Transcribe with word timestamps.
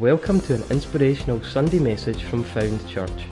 Welcome 0.00 0.40
to 0.40 0.56
an 0.56 0.64
inspirational 0.70 1.40
Sunday 1.44 1.78
message 1.78 2.24
from 2.24 2.42
Found 2.42 2.84
Church. 2.88 3.28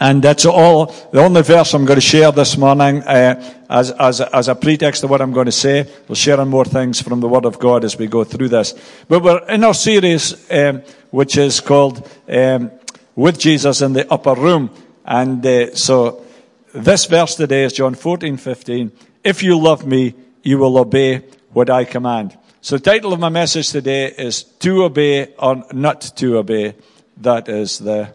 And 0.00 0.22
that's 0.22 0.46
all, 0.46 0.86
the 0.86 1.20
only 1.20 1.42
verse 1.42 1.74
I'm 1.74 1.84
going 1.84 1.98
to 1.98 2.00
share 2.00 2.32
this 2.32 2.56
morning 2.56 3.02
uh, 3.02 3.58
as, 3.68 3.90
as, 3.90 4.22
as 4.22 4.48
a 4.48 4.54
pretext 4.54 5.04
of 5.04 5.10
what 5.10 5.20
I'm 5.20 5.34
going 5.34 5.44
to 5.44 5.52
say. 5.52 5.86
We'll 6.08 6.16
share 6.16 6.42
more 6.46 6.64
things 6.64 7.02
from 7.02 7.20
the 7.20 7.28
Word 7.28 7.44
of 7.44 7.58
God 7.58 7.84
as 7.84 7.98
we 7.98 8.06
go 8.06 8.24
through 8.24 8.48
this. 8.48 8.72
But 9.06 9.22
we're 9.22 9.46
in 9.50 9.62
our 9.62 9.74
series, 9.74 10.50
um, 10.50 10.80
which 11.10 11.36
is 11.36 11.60
called 11.60 12.10
um, 12.30 12.70
With 13.14 13.38
Jesus 13.38 13.82
in 13.82 13.92
the 13.92 14.10
Upper 14.10 14.32
Room. 14.32 14.70
And 15.04 15.44
uh, 15.44 15.74
so 15.74 16.24
this 16.72 17.04
verse 17.04 17.34
today 17.34 17.64
is 17.64 17.74
John 17.74 17.94
14, 17.94 18.38
15. 18.38 18.90
If 19.22 19.42
you 19.42 19.58
love 19.60 19.86
me, 19.86 20.14
you 20.42 20.56
will 20.56 20.78
obey 20.78 21.24
what 21.54 21.70
I 21.70 21.84
command. 21.84 22.36
So 22.60 22.76
the 22.76 22.82
title 22.82 23.12
of 23.12 23.20
my 23.20 23.28
message 23.28 23.70
today 23.70 24.06
is 24.08 24.42
To 24.42 24.84
Obey 24.84 25.34
or 25.38 25.64
Not 25.72 26.00
to 26.16 26.38
Obey. 26.38 26.74
That 27.18 27.48
is 27.48 27.78
the 27.78 28.12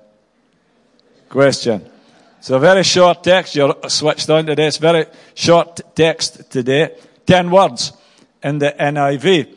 question. 1.29 1.85
So 2.41 2.55
a 2.55 2.59
very 2.59 2.83
short 2.83 3.23
text. 3.23 3.55
You're 3.55 3.75
switched 3.87 4.29
on 4.29 4.45
today. 4.45 4.67
It's 4.67 4.77
very 4.77 5.05
short 5.35 5.81
text 5.95 6.51
today. 6.51 6.95
Ten 7.25 7.49
words 7.49 7.93
in 8.43 8.59
the 8.59 8.75
NIV. 8.79 9.55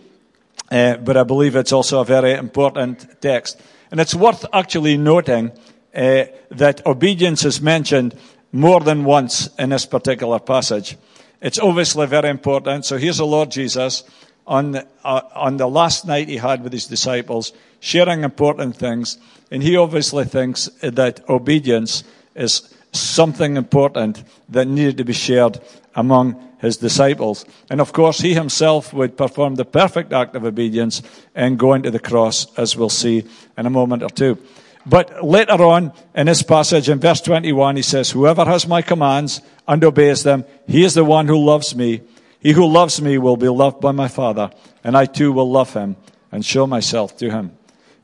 Uh, 0.70 0.96
but 0.96 1.16
I 1.16 1.24
believe 1.24 1.56
it's 1.56 1.72
also 1.72 2.00
a 2.00 2.04
very 2.04 2.32
important 2.32 3.20
text. 3.20 3.60
And 3.90 4.00
it's 4.00 4.14
worth 4.14 4.44
actually 4.52 4.96
noting 4.96 5.52
uh, 5.94 6.24
that 6.50 6.86
obedience 6.86 7.44
is 7.44 7.60
mentioned 7.60 8.14
more 8.52 8.80
than 8.80 9.04
once 9.04 9.48
in 9.58 9.70
this 9.70 9.86
particular 9.86 10.38
passage. 10.38 10.96
It's 11.42 11.58
obviously 11.58 12.06
very 12.06 12.28
important. 12.28 12.84
So 12.84 12.96
here's 12.96 13.18
the 13.18 13.26
Lord 13.26 13.50
Jesus 13.50 14.04
on 14.46 14.72
the, 14.72 14.86
uh, 15.04 15.22
on 15.34 15.56
the 15.56 15.68
last 15.68 16.06
night 16.06 16.28
he 16.28 16.36
had 16.36 16.62
with 16.62 16.72
his 16.72 16.86
disciples, 16.86 17.52
sharing 17.80 18.22
important 18.22 18.76
things. 18.76 19.18
And 19.50 19.62
he 19.62 19.76
obviously 19.76 20.24
thinks 20.24 20.66
that 20.80 21.28
obedience 21.28 22.04
is 22.36 22.72
something 22.92 23.56
important 23.56 24.22
that 24.50 24.68
needed 24.68 24.98
to 24.98 25.04
be 25.04 25.12
shared 25.12 25.60
among 25.96 26.36
his 26.60 26.76
disciples. 26.76 27.44
And 27.68 27.80
of 27.80 27.92
course, 27.92 28.20
he 28.20 28.34
himself 28.34 28.92
would 28.94 29.16
perform 29.16 29.56
the 29.56 29.64
perfect 29.64 30.12
act 30.12 30.36
of 30.36 30.44
obedience 30.44 31.02
and 31.34 31.58
going 31.58 31.82
to 31.82 31.90
the 31.90 31.98
cross, 31.98 32.46
as 32.56 32.76
we'll 32.76 32.88
see 32.88 33.24
in 33.58 33.66
a 33.66 33.70
moment 33.70 34.04
or 34.04 34.10
two. 34.10 34.38
But 34.84 35.24
later 35.24 35.62
on 35.62 35.92
in 36.14 36.26
this 36.26 36.42
passage, 36.42 36.88
in 36.88 36.98
verse 36.98 37.20
21, 37.20 37.76
he 37.76 37.82
says, 37.82 38.10
Whoever 38.10 38.44
has 38.44 38.66
my 38.66 38.82
commands 38.82 39.40
and 39.68 39.82
obeys 39.84 40.22
them, 40.24 40.44
he 40.66 40.84
is 40.84 40.94
the 40.94 41.04
one 41.04 41.28
who 41.28 41.38
loves 41.38 41.74
me. 41.74 42.02
He 42.40 42.52
who 42.52 42.66
loves 42.66 43.00
me 43.00 43.18
will 43.18 43.36
be 43.36 43.48
loved 43.48 43.80
by 43.80 43.92
my 43.92 44.08
Father, 44.08 44.50
and 44.82 44.96
I 44.96 45.06
too 45.06 45.32
will 45.32 45.50
love 45.50 45.72
him 45.74 45.96
and 46.32 46.44
show 46.44 46.66
myself 46.66 47.16
to 47.18 47.30
him. 47.30 47.52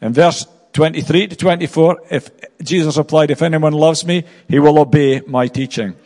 In 0.00 0.12
verse 0.12 0.46
23 0.74 1.28
to 1.28 1.36
24, 1.36 2.02
if 2.10 2.30
Jesus 2.62 2.96
replied, 2.96 3.32
If 3.32 3.42
anyone 3.42 3.72
loves 3.72 4.06
me, 4.06 4.24
he 4.48 4.60
will 4.60 4.78
obey 4.78 5.20
my 5.26 5.48
teaching. 5.48 5.97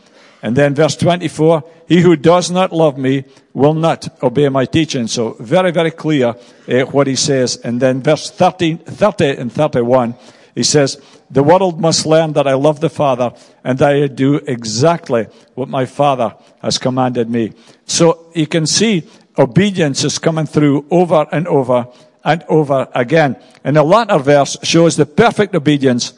And 0.41 0.56
then 0.56 0.74
verse 0.74 0.97
24, 0.97 1.62
he 1.86 2.00
who 2.00 2.16
does 2.16 2.50
not 2.50 2.72
love 2.72 2.97
me 2.98 3.24
will 3.52 3.74
not 3.74 4.08
obey 4.22 4.48
my 4.48 4.64
teaching. 4.64 5.06
So 5.06 5.36
very, 5.38 5.70
very 5.70 5.91
clear 5.91 6.34
uh, 6.68 6.80
what 6.86 7.06
he 7.06 7.16
says. 7.16 7.56
And 7.56 7.80
then 7.80 8.02
verse 8.02 8.30
30, 8.30 8.76
30 8.76 9.36
and 9.36 9.52
31, 9.52 10.14
he 10.54 10.62
says, 10.62 11.00
The 11.30 11.42
world 11.42 11.80
must 11.80 12.06
learn 12.06 12.32
that 12.34 12.46
I 12.46 12.54
love 12.54 12.80
the 12.80 12.90
Father 12.90 13.32
and 13.64 13.78
that 13.78 13.92
I 13.92 14.06
do 14.06 14.36
exactly 14.36 15.26
what 15.54 15.68
my 15.68 15.86
Father 15.86 16.34
has 16.60 16.78
commanded 16.78 17.30
me. 17.30 17.52
So 17.86 18.30
you 18.34 18.46
can 18.46 18.66
see 18.66 19.04
obedience 19.38 20.04
is 20.04 20.18
coming 20.18 20.46
through 20.46 20.86
over 20.91 21.26
and 21.32 21.48
over 21.48 21.88
and 22.24 22.44
over 22.48 22.88
again. 22.94 23.36
And 23.64 23.76
the 23.76 23.82
latter 23.82 24.18
verse 24.18 24.56
shows 24.62 24.96
the 24.96 25.06
perfect 25.06 25.54
obedience 25.54 26.12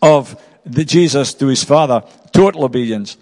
of 0.00 0.42
the 0.64 0.84
Jesus 0.84 1.34
to 1.34 1.46
his 1.46 1.64
Father. 1.64 2.02
Total 2.32 2.64
obedience. 2.64 3.16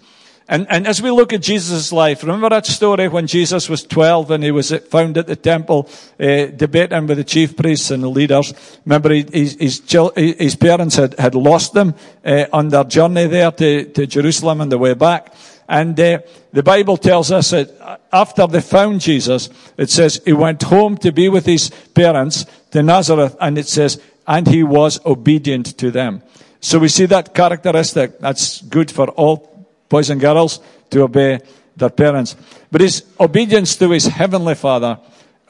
And, 0.49 0.65
and 0.69 0.87
as 0.87 1.01
we 1.01 1.11
look 1.11 1.33
at 1.33 1.41
Jesus' 1.41 1.91
life, 1.91 2.23
remember 2.23 2.49
that 2.49 2.65
story 2.65 3.09
when 3.09 3.27
Jesus 3.27 3.67
was 3.67 3.83
12 3.83 4.31
and 4.31 4.43
he 4.43 4.51
was 4.51 4.71
found 4.89 5.17
at 5.17 5.27
the 5.27 5.35
temple 5.35 5.89
uh, 6.19 6.45
debating 6.45 7.05
with 7.05 7.17
the 7.17 7.25
chief 7.25 7.57
priests 7.57 7.91
and 7.91 8.01
the 8.01 8.07
leaders. 8.07 8.53
Remember 8.85 9.13
he, 9.13 9.25
his, 9.33 9.55
his, 9.55 9.81
his, 10.15 10.55
parents 10.55 10.95
had, 10.95 11.19
had 11.19 11.35
lost 11.35 11.75
him 11.75 11.93
uh, 12.23 12.45
on 12.53 12.69
their 12.69 12.85
journey 12.85 13.27
there 13.27 13.51
to, 13.51 13.91
to 13.91 14.07
Jerusalem 14.07 14.61
on 14.61 14.69
the 14.69 14.77
way 14.77 14.93
back. 14.93 15.33
And 15.67 15.99
uh, 15.99 16.19
the 16.53 16.63
Bible 16.63 16.95
tells 16.95 17.29
us 17.29 17.49
that 17.49 17.99
after 18.13 18.47
they 18.47 18.61
found 18.61 19.01
Jesus, 19.01 19.49
it 19.75 19.89
says 19.89 20.21
he 20.23 20.31
went 20.31 20.63
home 20.63 20.97
to 20.99 21.11
be 21.11 21.27
with 21.27 21.45
his 21.45 21.71
parents 21.93 22.45
to 22.71 22.81
Nazareth, 22.81 23.35
and 23.41 23.57
it 23.57 23.67
says, 23.67 24.01
and 24.25 24.47
he 24.47 24.63
was 24.63 25.05
obedient 25.05 25.77
to 25.77 25.91
them. 25.91 26.23
So 26.61 26.79
we 26.79 26.87
see 26.87 27.05
that 27.07 27.33
characteristic. 27.33 28.19
That's 28.19 28.61
good 28.61 28.89
for 28.89 29.09
all 29.09 29.56
boys 29.89 30.09
and 30.09 30.21
girls, 30.21 30.59
to 30.89 31.03
obey 31.03 31.39
their 31.75 31.89
parents. 31.89 32.35
But 32.71 32.81
his 32.81 33.03
obedience 33.19 33.75
to 33.77 33.91
his 33.91 34.07
heavenly 34.07 34.55
father 34.55 34.99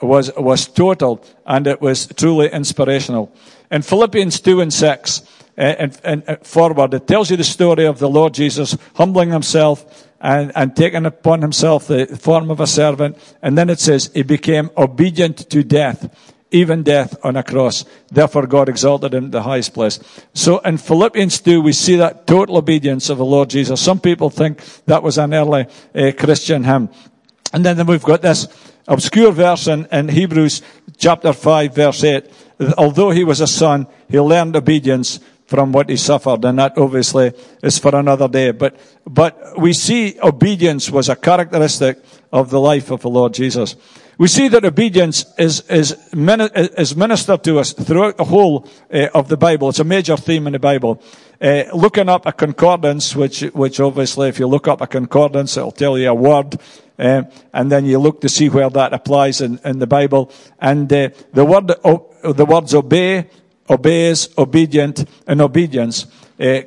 was, 0.01 0.31
was 0.37 0.67
total 0.67 1.23
and 1.45 1.67
it 1.67 1.81
was 1.81 2.07
truly 2.07 2.49
inspirational. 2.49 3.31
In 3.71 3.81
Philippians 3.81 4.39
2 4.39 4.61
and 4.61 4.73
6, 4.73 5.21
uh, 5.57 5.61
and, 5.61 5.99
and, 6.03 6.45
forward, 6.45 6.93
it 6.93 7.07
tells 7.07 7.31
you 7.31 7.37
the 7.37 7.43
story 7.43 7.85
of 7.85 7.97
the 7.97 8.09
Lord 8.09 8.33
Jesus 8.33 8.77
humbling 8.95 9.31
himself 9.31 10.07
and, 10.21 10.51
and 10.55 10.75
taking 10.75 11.05
upon 11.05 11.41
himself 11.41 11.87
the 11.87 12.05
form 12.05 12.51
of 12.51 12.59
a 12.59 12.67
servant. 12.67 13.17
And 13.41 13.57
then 13.57 13.69
it 13.69 13.79
says, 13.79 14.11
he 14.13 14.21
became 14.21 14.69
obedient 14.77 15.49
to 15.49 15.63
death 15.63 16.35
even 16.51 16.83
death 16.83 17.17
on 17.23 17.35
a 17.35 17.43
cross. 17.43 17.85
Therefore, 18.09 18.47
God 18.47 18.69
exalted 18.69 19.13
him 19.13 19.25
to 19.25 19.29
the 19.31 19.43
highest 19.43 19.73
place. 19.73 19.99
So 20.33 20.59
in 20.59 20.77
Philippians 20.77 21.41
2, 21.41 21.61
we 21.61 21.73
see 21.73 21.97
that 21.97 22.25
total 22.27 22.57
obedience 22.57 23.09
of 23.09 23.17
the 23.17 23.25
Lord 23.25 23.49
Jesus. 23.49 23.81
Some 23.81 23.99
people 23.99 24.29
think 24.29 24.59
that 24.85 25.03
was 25.03 25.17
an 25.17 25.33
early 25.33 25.67
uh, 25.93 26.11
Christian 26.17 26.63
hymn. 26.63 26.89
And 27.53 27.65
then 27.65 27.85
we've 27.85 28.03
got 28.03 28.21
this 28.21 28.47
obscure 28.87 29.31
verse 29.31 29.67
in, 29.67 29.85
in 29.91 30.09
Hebrews 30.09 30.61
chapter 30.97 31.33
5, 31.33 31.75
verse 31.75 32.03
8. 32.03 32.25
Although 32.77 33.11
he 33.11 33.23
was 33.23 33.41
a 33.41 33.47
son, 33.47 33.87
he 34.09 34.19
learned 34.19 34.55
obedience 34.55 35.19
from 35.47 35.71
what 35.71 35.89
he 35.89 35.95
suffered, 35.95 36.43
and 36.43 36.59
that 36.59 36.77
obviously 36.77 37.31
is 37.63 37.79
for 37.79 37.95
another 37.95 38.27
day. 38.27 38.51
But, 38.51 38.77
but 39.05 39.57
we 39.57 39.71
see 39.73 40.19
obedience 40.21 40.89
was 40.89 41.07
a 41.07 41.15
characteristic 41.15 42.03
of 42.33 42.49
the 42.49 42.59
life 42.59 42.91
of 42.91 43.01
the 43.01 43.09
Lord 43.09 43.33
Jesus. 43.33 43.75
We 44.19 44.27
see 44.27 44.47
that 44.47 44.65
obedience 44.65 45.25
is, 45.37 45.61
is, 45.69 45.91
is 46.11 46.95
ministered 46.95 47.43
to 47.43 47.59
us 47.59 47.73
throughout 47.73 48.17
the 48.17 48.23
whole 48.23 48.67
uh, 48.91 49.09
of 49.13 49.27
the 49.27 49.37
Bible. 49.37 49.69
It's 49.69 49.77
a 49.77 49.83
major 49.83 50.17
theme 50.17 50.47
in 50.47 50.53
the 50.53 50.59
Bible. 50.59 51.03
Uh, 51.39 51.65
looking 51.71 52.09
up 52.09 52.25
a 52.25 52.31
concordance, 52.31 53.15
which, 53.15 53.41
which 53.53 53.79
obviously 53.79 54.27
if 54.27 54.39
you 54.39 54.47
look 54.47 54.67
up 54.67 54.81
a 54.81 54.87
concordance, 54.87 55.55
it'll 55.55 55.71
tell 55.71 55.99
you 55.99 56.09
a 56.09 56.15
word, 56.15 56.59
uh, 56.97 57.23
and 57.53 57.71
then 57.71 57.85
you 57.85 57.99
look 57.99 58.19
to 58.21 58.29
see 58.29 58.49
where 58.49 58.71
that 58.71 58.91
applies 58.91 59.39
in, 59.39 59.59
in 59.63 59.77
the 59.77 59.85
Bible. 59.85 60.31
And 60.59 60.89
the 60.89 61.13
word, 61.35 61.67
the 61.67 62.45
words 62.45 62.73
obey, 62.73 63.29
obeys, 63.69 64.29
obedient, 64.35 65.07
and 65.27 65.41
obedience 65.41 66.07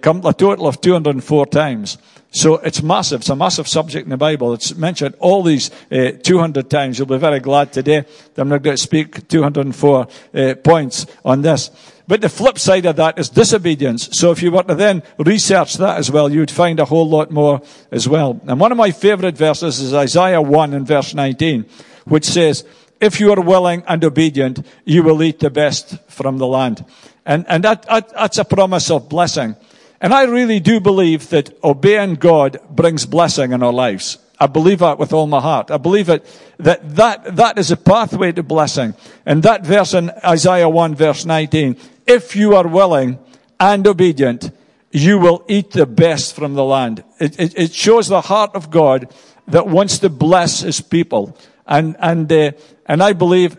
come 0.00 0.24
a 0.24 0.32
total 0.32 0.68
of 0.68 0.80
204 0.80 1.46
times. 1.46 1.98
So 2.32 2.58
it's 2.58 2.80
massive. 2.80 3.22
It's 3.22 3.28
a 3.28 3.36
massive 3.36 3.66
subject 3.66 4.04
in 4.04 4.10
the 4.10 4.16
Bible. 4.16 4.54
It's 4.54 4.76
mentioned 4.76 5.16
all 5.18 5.42
these 5.42 5.70
uh, 5.90 6.12
200 6.22 6.70
times. 6.70 6.98
You'll 6.98 7.08
be 7.08 7.18
very 7.18 7.40
glad 7.40 7.72
today 7.72 8.00
that 8.00 8.40
I'm 8.40 8.48
not 8.48 8.62
going 8.62 8.76
to 8.76 8.82
speak 8.82 9.26
204 9.26 10.06
uh, 10.34 10.54
points 10.62 11.06
on 11.24 11.42
this. 11.42 11.70
But 12.06 12.20
the 12.20 12.28
flip 12.28 12.58
side 12.58 12.86
of 12.86 12.96
that 12.96 13.18
is 13.18 13.28
disobedience. 13.28 14.08
So 14.12 14.30
if 14.30 14.42
you 14.42 14.52
were 14.52 14.62
to 14.64 14.74
then 14.76 15.02
research 15.18 15.74
that 15.74 15.98
as 15.98 16.10
well, 16.10 16.30
you'd 16.30 16.50
find 16.50 16.78
a 16.78 16.84
whole 16.84 17.08
lot 17.08 17.32
more 17.32 17.62
as 17.90 18.08
well. 18.08 18.40
And 18.46 18.60
one 18.60 18.70
of 18.70 18.78
my 18.78 18.92
favorite 18.92 19.36
verses 19.36 19.80
is 19.80 19.92
Isaiah 19.92 20.42
1 20.42 20.74
and 20.74 20.86
verse 20.86 21.14
19, 21.14 21.66
which 22.04 22.24
says, 22.24 22.64
if 23.00 23.18
you 23.18 23.32
are 23.32 23.40
willing 23.40 23.82
and 23.88 24.04
obedient, 24.04 24.64
you 24.84 25.02
will 25.02 25.22
eat 25.22 25.40
the 25.40 25.50
best 25.50 25.98
from 26.08 26.38
the 26.38 26.46
land. 26.46 26.84
And, 27.24 27.44
and 27.48 27.64
that, 27.64 27.82
that 27.84 28.12
that's 28.12 28.38
a 28.38 28.44
promise 28.44 28.90
of 28.90 29.08
blessing. 29.08 29.56
And 30.00 30.14
I 30.14 30.24
really 30.24 30.60
do 30.60 30.80
believe 30.80 31.28
that 31.30 31.52
obeying 31.62 32.14
God 32.14 32.58
brings 32.70 33.04
blessing 33.04 33.52
in 33.52 33.62
our 33.62 33.72
lives. 33.72 34.18
I 34.38 34.46
believe 34.46 34.78
that 34.78 34.98
with 34.98 35.12
all 35.12 35.26
my 35.26 35.40
heart. 35.40 35.70
I 35.70 35.76
believe 35.76 36.08
it, 36.08 36.24
that, 36.58 36.96
that 36.96 37.36
that 37.36 37.58
is 37.58 37.70
a 37.70 37.76
pathway 37.76 38.32
to 38.32 38.42
blessing. 38.42 38.94
And 39.26 39.42
that 39.42 39.66
verse 39.66 39.92
in 39.92 40.10
Isaiah 40.24 40.68
1 40.68 40.94
verse 40.94 41.26
19, 41.26 41.76
if 42.06 42.34
you 42.34 42.56
are 42.56 42.66
willing 42.66 43.18
and 43.58 43.86
obedient, 43.86 44.50
you 44.90 45.18
will 45.18 45.44
eat 45.46 45.72
the 45.72 45.84
best 45.84 46.34
from 46.34 46.54
the 46.54 46.64
land. 46.64 47.04
It, 47.18 47.38
it, 47.38 47.58
it 47.58 47.74
shows 47.74 48.08
the 48.08 48.22
heart 48.22 48.52
of 48.54 48.70
God 48.70 49.12
that 49.48 49.66
wants 49.66 49.98
to 49.98 50.08
bless 50.08 50.60
his 50.60 50.80
people. 50.80 51.36
And, 51.66 51.96
and, 52.00 52.32
uh, 52.32 52.52
and 52.86 53.02
I 53.02 53.12
believe 53.12 53.58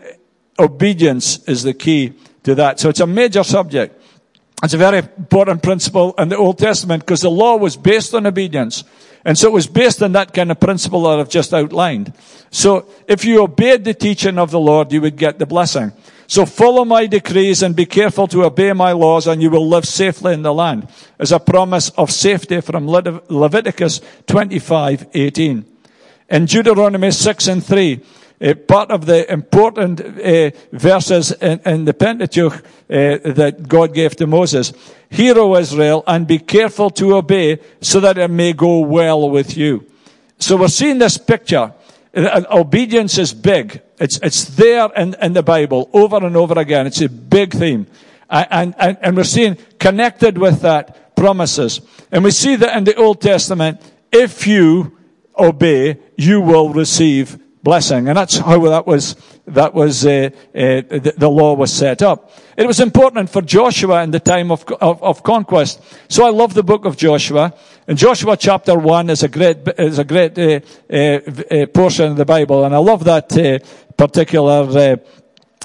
obedience 0.58 1.44
is 1.44 1.62
the 1.62 1.74
key 1.74 2.14
to 2.42 2.56
that. 2.56 2.80
So 2.80 2.88
it's 2.88 3.00
a 3.00 3.06
major 3.06 3.44
subject. 3.44 4.01
It's 4.62 4.74
a 4.74 4.78
very 4.78 4.98
important 4.98 5.62
principle 5.62 6.14
in 6.18 6.28
the 6.28 6.36
Old 6.36 6.58
Testament 6.58 7.02
because 7.02 7.20
the 7.20 7.30
law 7.30 7.56
was 7.56 7.76
based 7.76 8.14
on 8.14 8.26
obedience. 8.26 8.84
And 9.24 9.36
so 9.36 9.48
it 9.48 9.52
was 9.52 9.66
based 9.66 10.02
on 10.02 10.12
that 10.12 10.32
kind 10.32 10.50
of 10.50 10.60
principle 10.60 11.02
that 11.02 11.18
I've 11.18 11.28
just 11.28 11.52
outlined. 11.52 12.12
So 12.50 12.86
if 13.08 13.24
you 13.24 13.42
obeyed 13.42 13.84
the 13.84 13.94
teaching 13.94 14.38
of 14.38 14.50
the 14.50 14.60
Lord, 14.60 14.92
you 14.92 15.00
would 15.00 15.16
get 15.16 15.38
the 15.38 15.46
blessing. 15.46 15.92
So 16.28 16.46
follow 16.46 16.84
my 16.84 17.06
decrees 17.06 17.62
and 17.62 17.74
be 17.74 17.86
careful 17.86 18.26
to 18.28 18.44
obey 18.44 18.72
my 18.72 18.92
laws 18.92 19.26
and 19.26 19.42
you 19.42 19.50
will 19.50 19.68
live 19.68 19.84
safely 19.84 20.32
in 20.32 20.42
the 20.42 20.54
land. 20.54 20.88
As 21.18 21.32
a 21.32 21.40
promise 21.40 21.90
of 21.90 22.10
safety 22.10 22.60
from 22.60 22.88
Leviticus 22.88 24.00
25, 24.26 25.08
18. 25.12 25.64
In 26.30 26.44
Deuteronomy 26.46 27.10
6 27.10 27.48
and 27.48 27.64
3, 27.64 28.00
uh, 28.42 28.54
part 28.54 28.90
of 28.90 29.06
the 29.06 29.30
important 29.32 30.00
uh, 30.00 30.50
verses 30.72 31.30
in, 31.32 31.60
in, 31.64 31.84
the 31.84 31.94
Pentateuch 31.94 32.54
uh, 32.54 32.60
that 32.88 33.68
God 33.68 33.94
gave 33.94 34.16
to 34.16 34.26
Moses. 34.26 34.72
Hear, 35.10 35.38
O 35.38 35.56
Israel, 35.56 36.02
and 36.06 36.26
be 36.26 36.38
careful 36.38 36.90
to 36.90 37.16
obey 37.16 37.60
so 37.80 38.00
that 38.00 38.18
it 38.18 38.28
may 38.28 38.52
go 38.52 38.80
well 38.80 39.30
with 39.30 39.56
you. 39.56 39.86
So 40.38 40.56
we're 40.56 40.68
seeing 40.68 40.98
this 40.98 41.18
picture. 41.18 41.72
Uh, 42.14 42.42
obedience 42.50 43.16
is 43.16 43.32
big. 43.32 43.80
It's, 43.98 44.18
it's 44.22 44.44
there 44.56 44.90
in, 44.96 45.14
in 45.22 45.32
the 45.34 45.42
Bible 45.42 45.88
over 45.92 46.16
and 46.16 46.36
over 46.36 46.58
again. 46.58 46.86
It's 46.86 47.00
a 47.00 47.08
big 47.08 47.52
theme. 47.52 47.86
And, 48.28 48.74
and, 48.78 48.98
and 49.00 49.16
we're 49.16 49.24
seeing 49.24 49.56
connected 49.78 50.38
with 50.38 50.62
that 50.62 51.14
promises. 51.14 51.80
And 52.10 52.24
we 52.24 52.30
see 52.30 52.56
that 52.56 52.76
in 52.76 52.84
the 52.84 52.96
Old 52.96 53.20
Testament, 53.20 53.80
if 54.10 54.46
you 54.46 54.98
obey, 55.38 55.98
you 56.16 56.40
will 56.40 56.70
receive 56.70 57.38
blessing. 57.62 58.08
And 58.08 58.16
that's 58.16 58.38
how 58.38 58.58
that 58.68 58.86
was, 58.86 59.16
that 59.46 59.72
was, 59.74 60.04
uh, 60.04 60.30
uh, 60.32 60.32
the, 60.54 61.14
the, 61.16 61.28
law 61.28 61.54
was 61.54 61.72
set 61.72 62.02
up. 62.02 62.30
It 62.56 62.66
was 62.66 62.80
important 62.80 63.30
for 63.30 63.40
Joshua 63.42 64.02
in 64.02 64.10
the 64.10 64.20
time 64.20 64.50
of, 64.50 64.64
of, 64.80 65.02
of, 65.02 65.22
conquest. 65.22 65.80
So 66.08 66.26
I 66.26 66.30
love 66.30 66.54
the 66.54 66.62
book 66.62 66.84
of 66.84 66.96
Joshua. 66.96 67.54
And 67.86 67.96
Joshua 67.96 68.36
chapter 68.36 68.76
1 68.76 69.10
is 69.10 69.22
a 69.22 69.28
great, 69.28 69.58
is 69.78 69.98
a 69.98 70.04
great, 70.04 70.38
uh, 70.38 70.60
uh, 70.92 70.96
uh 70.96 71.66
portion 71.66 72.10
of 72.10 72.16
the 72.16 72.24
Bible. 72.24 72.64
And 72.64 72.74
I 72.74 72.78
love 72.78 73.04
that, 73.04 73.36
uh, 73.36 73.58
particular, 73.96 74.98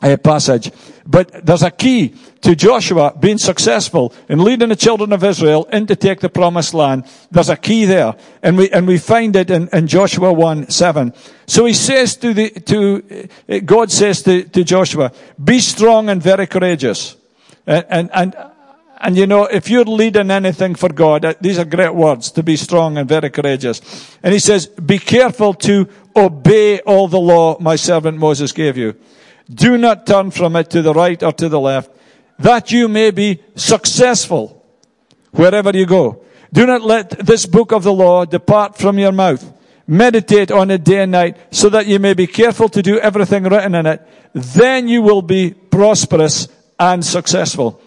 passage. 0.02 0.72
But 1.06 1.46
there's 1.46 1.64
a 1.64 1.72
key 1.72 2.16
to 2.42 2.56
Joshua 2.56 3.16
being 3.20 3.38
successful 3.38 4.14
in 4.30 4.44
leading 4.44 4.70
the 4.70 4.76
children 4.76 5.14
of 5.14 5.24
Israel 5.24 5.66
in 5.72 5.88
to 5.88 5.96
take 5.96 6.20
the 6.20 6.30
promised 6.30 6.74
land. 6.74 7.06
There's 7.32 7.50
a 7.50 7.56
key 7.56 7.86
there. 7.86 8.16
And 8.44 8.58
we, 8.58 8.70
and 8.72 8.88
we 8.88 8.98
find 8.98 9.36
it 9.36 9.50
in, 9.50 9.70
in 9.74 9.88
Joshua 9.88 10.32
1, 10.34 10.70
7. 10.70 11.14
So 11.46 11.66
he 11.66 11.74
says 11.74 12.16
to 12.18 12.34
the, 12.34 12.50
to, 12.50 13.30
uh, 13.50 13.60
God 13.60 13.92
says 13.92 14.22
to, 14.24 14.44
to 14.44 14.64
Joshua, 14.64 15.12
be 15.44 15.60
strong 15.60 16.10
and 16.10 16.22
very 16.22 16.48
courageous. 16.48 17.16
And, 17.66 17.86
and, 17.90 18.10
and, 18.14 18.36
and 19.00 19.18
you 19.18 19.28
know, 19.28 19.46
if 19.46 19.70
you're 19.70 19.86
leading 19.86 20.32
anything 20.32 20.76
for 20.76 20.90
God, 20.90 21.26
uh, 21.26 21.34
these 21.40 21.60
are 21.60 21.66
great 21.66 21.94
words, 21.94 22.32
to 22.32 22.44
be 22.44 22.56
strong 22.56 22.98
and 22.98 23.08
very 23.08 23.30
courageous. 23.30 23.82
And 24.24 24.34
he 24.34 24.40
says, 24.40 24.68
be 24.68 25.00
careful 25.00 25.54
to 25.56 25.88
obey 26.16 26.80
all 26.82 27.08
the 27.08 27.20
law 27.20 27.58
my 27.60 27.76
servant 27.76 28.18
Moses 28.18 28.52
gave 28.52 28.78
you. 28.78 28.96
Do 29.50 29.78
not 29.78 30.06
turn 30.06 30.32
from 30.32 30.56
it 30.56 30.70
to 30.72 30.82
the 30.82 30.94
right 30.94 31.22
or 31.24 31.32
to 31.34 31.50
the 31.50 31.60
left, 31.60 31.92
that 32.40 32.72
you 32.72 32.88
may 32.88 33.12
be 33.12 33.42
successful 33.56 34.66
wherever 35.32 35.76
you 35.76 35.86
go. 35.86 36.24
Do 36.54 36.66
not 36.66 36.82
let 36.82 37.10
this 37.26 37.46
book 37.46 37.72
of 37.72 37.84
the 37.84 37.94
law 37.94 38.26
depart 38.26 38.78
from 38.78 39.00
your 39.00 39.12
mouth. 39.12 39.54
Meditate 39.88 40.52
on 40.52 40.70
it 40.70 40.84
day 40.84 41.04
and 41.04 41.12
night 41.12 41.38
so 41.50 41.70
that 41.70 41.88
you 41.88 42.00
may 42.00 42.14
be 42.14 42.28
careful 42.28 42.68
to 42.70 42.82
do 42.82 43.00
everything 43.00 43.44
written 43.44 43.74
in 43.76 43.86
it. 43.86 44.06
Then 44.34 44.88
you 44.88 45.02
will 45.02 45.22
be 45.22 45.52
prosperous 45.52 46.50
and 46.80 47.04
successful. 47.06 47.82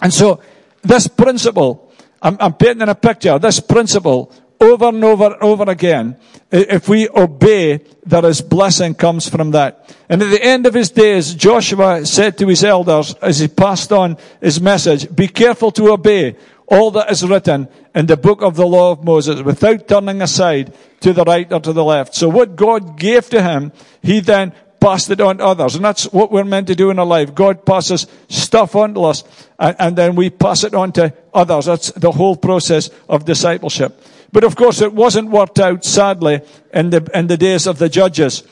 And 0.00 0.12
so 0.12 0.40
this 0.82 1.06
principle, 1.06 1.92
I'm, 2.22 2.36
I'm 2.40 2.54
painting 2.54 2.88
a 2.88 2.94
picture, 2.94 3.38
this 3.38 3.60
principle 3.60 4.32
over 4.60 4.88
and 4.88 5.04
over 5.04 5.26
and 5.26 5.42
over 5.42 5.70
again. 5.70 6.16
If 6.50 6.88
we 6.88 7.08
obey, 7.08 7.84
there 8.06 8.24
is 8.24 8.40
blessing 8.40 8.94
comes 8.94 9.28
from 9.28 9.50
that. 9.52 9.94
And 10.08 10.22
at 10.22 10.30
the 10.30 10.42
end 10.42 10.66
of 10.66 10.74
his 10.74 10.90
days, 10.90 11.34
Joshua 11.34 12.06
said 12.06 12.38
to 12.38 12.48
his 12.48 12.64
elders 12.64 13.14
as 13.14 13.40
he 13.40 13.48
passed 13.48 13.92
on 13.92 14.16
his 14.40 14.60
message, 14.60 15.14
be 15.14 15.28
careful 15.28 15.70
to 15.72 15.92
obey 15.92 16.36
all 16.66 16.90
that 16.92 17.10
is 17.10 17.26
written 17.26 17.68
in 17.94 18.06
the 18.06 18.16
book 18.16 18.42
of 18.42 18.56
the 18.56 18.66
law 18.66 18.92
of 18.92 19.04
Moses 19.04 19.42
without 19.42 19.86
turning 19.86 20.22
aside 20.22 20.72
to 21.00 21.12
the 21.12 21.24
right 21.24 21.50
or 21.52 21.60
to 21.60 21.72
the 21.72 21.84
left. 21.84 22.14
So 22.14 22.28
what 22.28 22.56
God 22.56 22.98
gave 22.98 23.28
to 23.30 23.42
him, 23.42 23.72
he 24.02 24.20
then 24.20 24.52
passed 24.80 25.10
it 25.10 25.20
on 25.20 25.38
to 25.38 25.44
others. 25.44 25.76
And 25.76 25.84
that's 25.84 26.04
what 26.12 26.30
we're 26.30 26.44
meant 26.44 26.66
to 26.66 26.74
do 26.74 26.90
in 26.90 26.98
our 26.98 27.06
life. 27.06 27.34
God 27.34 27.64
passes 27.64 28.06
stuff 28.28 28.76
on 28.76 28.94
to 28.94 29.04
us 29.04 29.24
and, 29.58 29.76
and 29.78 29.96
then 29.96 30.14
we 30.14 30.30
pass 30.30 30.64
it 30.64 30.74
on 30.74 30.92
to 30.92 31.12
others. 31.32 31.66
That's 31.66 31.90
the 31.92 32.12
whole 32.12 32.36
process 32.36 32.90
of 33.08 33.24
discipleship. 33.24 34.00
But 34.34 34.42
of 34.42 34.56
course, 34.56 34.80
it 34.80 34.92
wasn't 34.92 35.30
worked 35.30 35.60
out, 35.60 35.84
sadly, 35.84 36.40
in 36.72 36.90
the, 36.90 37.08
in 37.14 37.28
the 37.28 37.36
days 37.36 37.68
of 37.68 37.78
the 37.78 37.88
judges. 37.88 38.42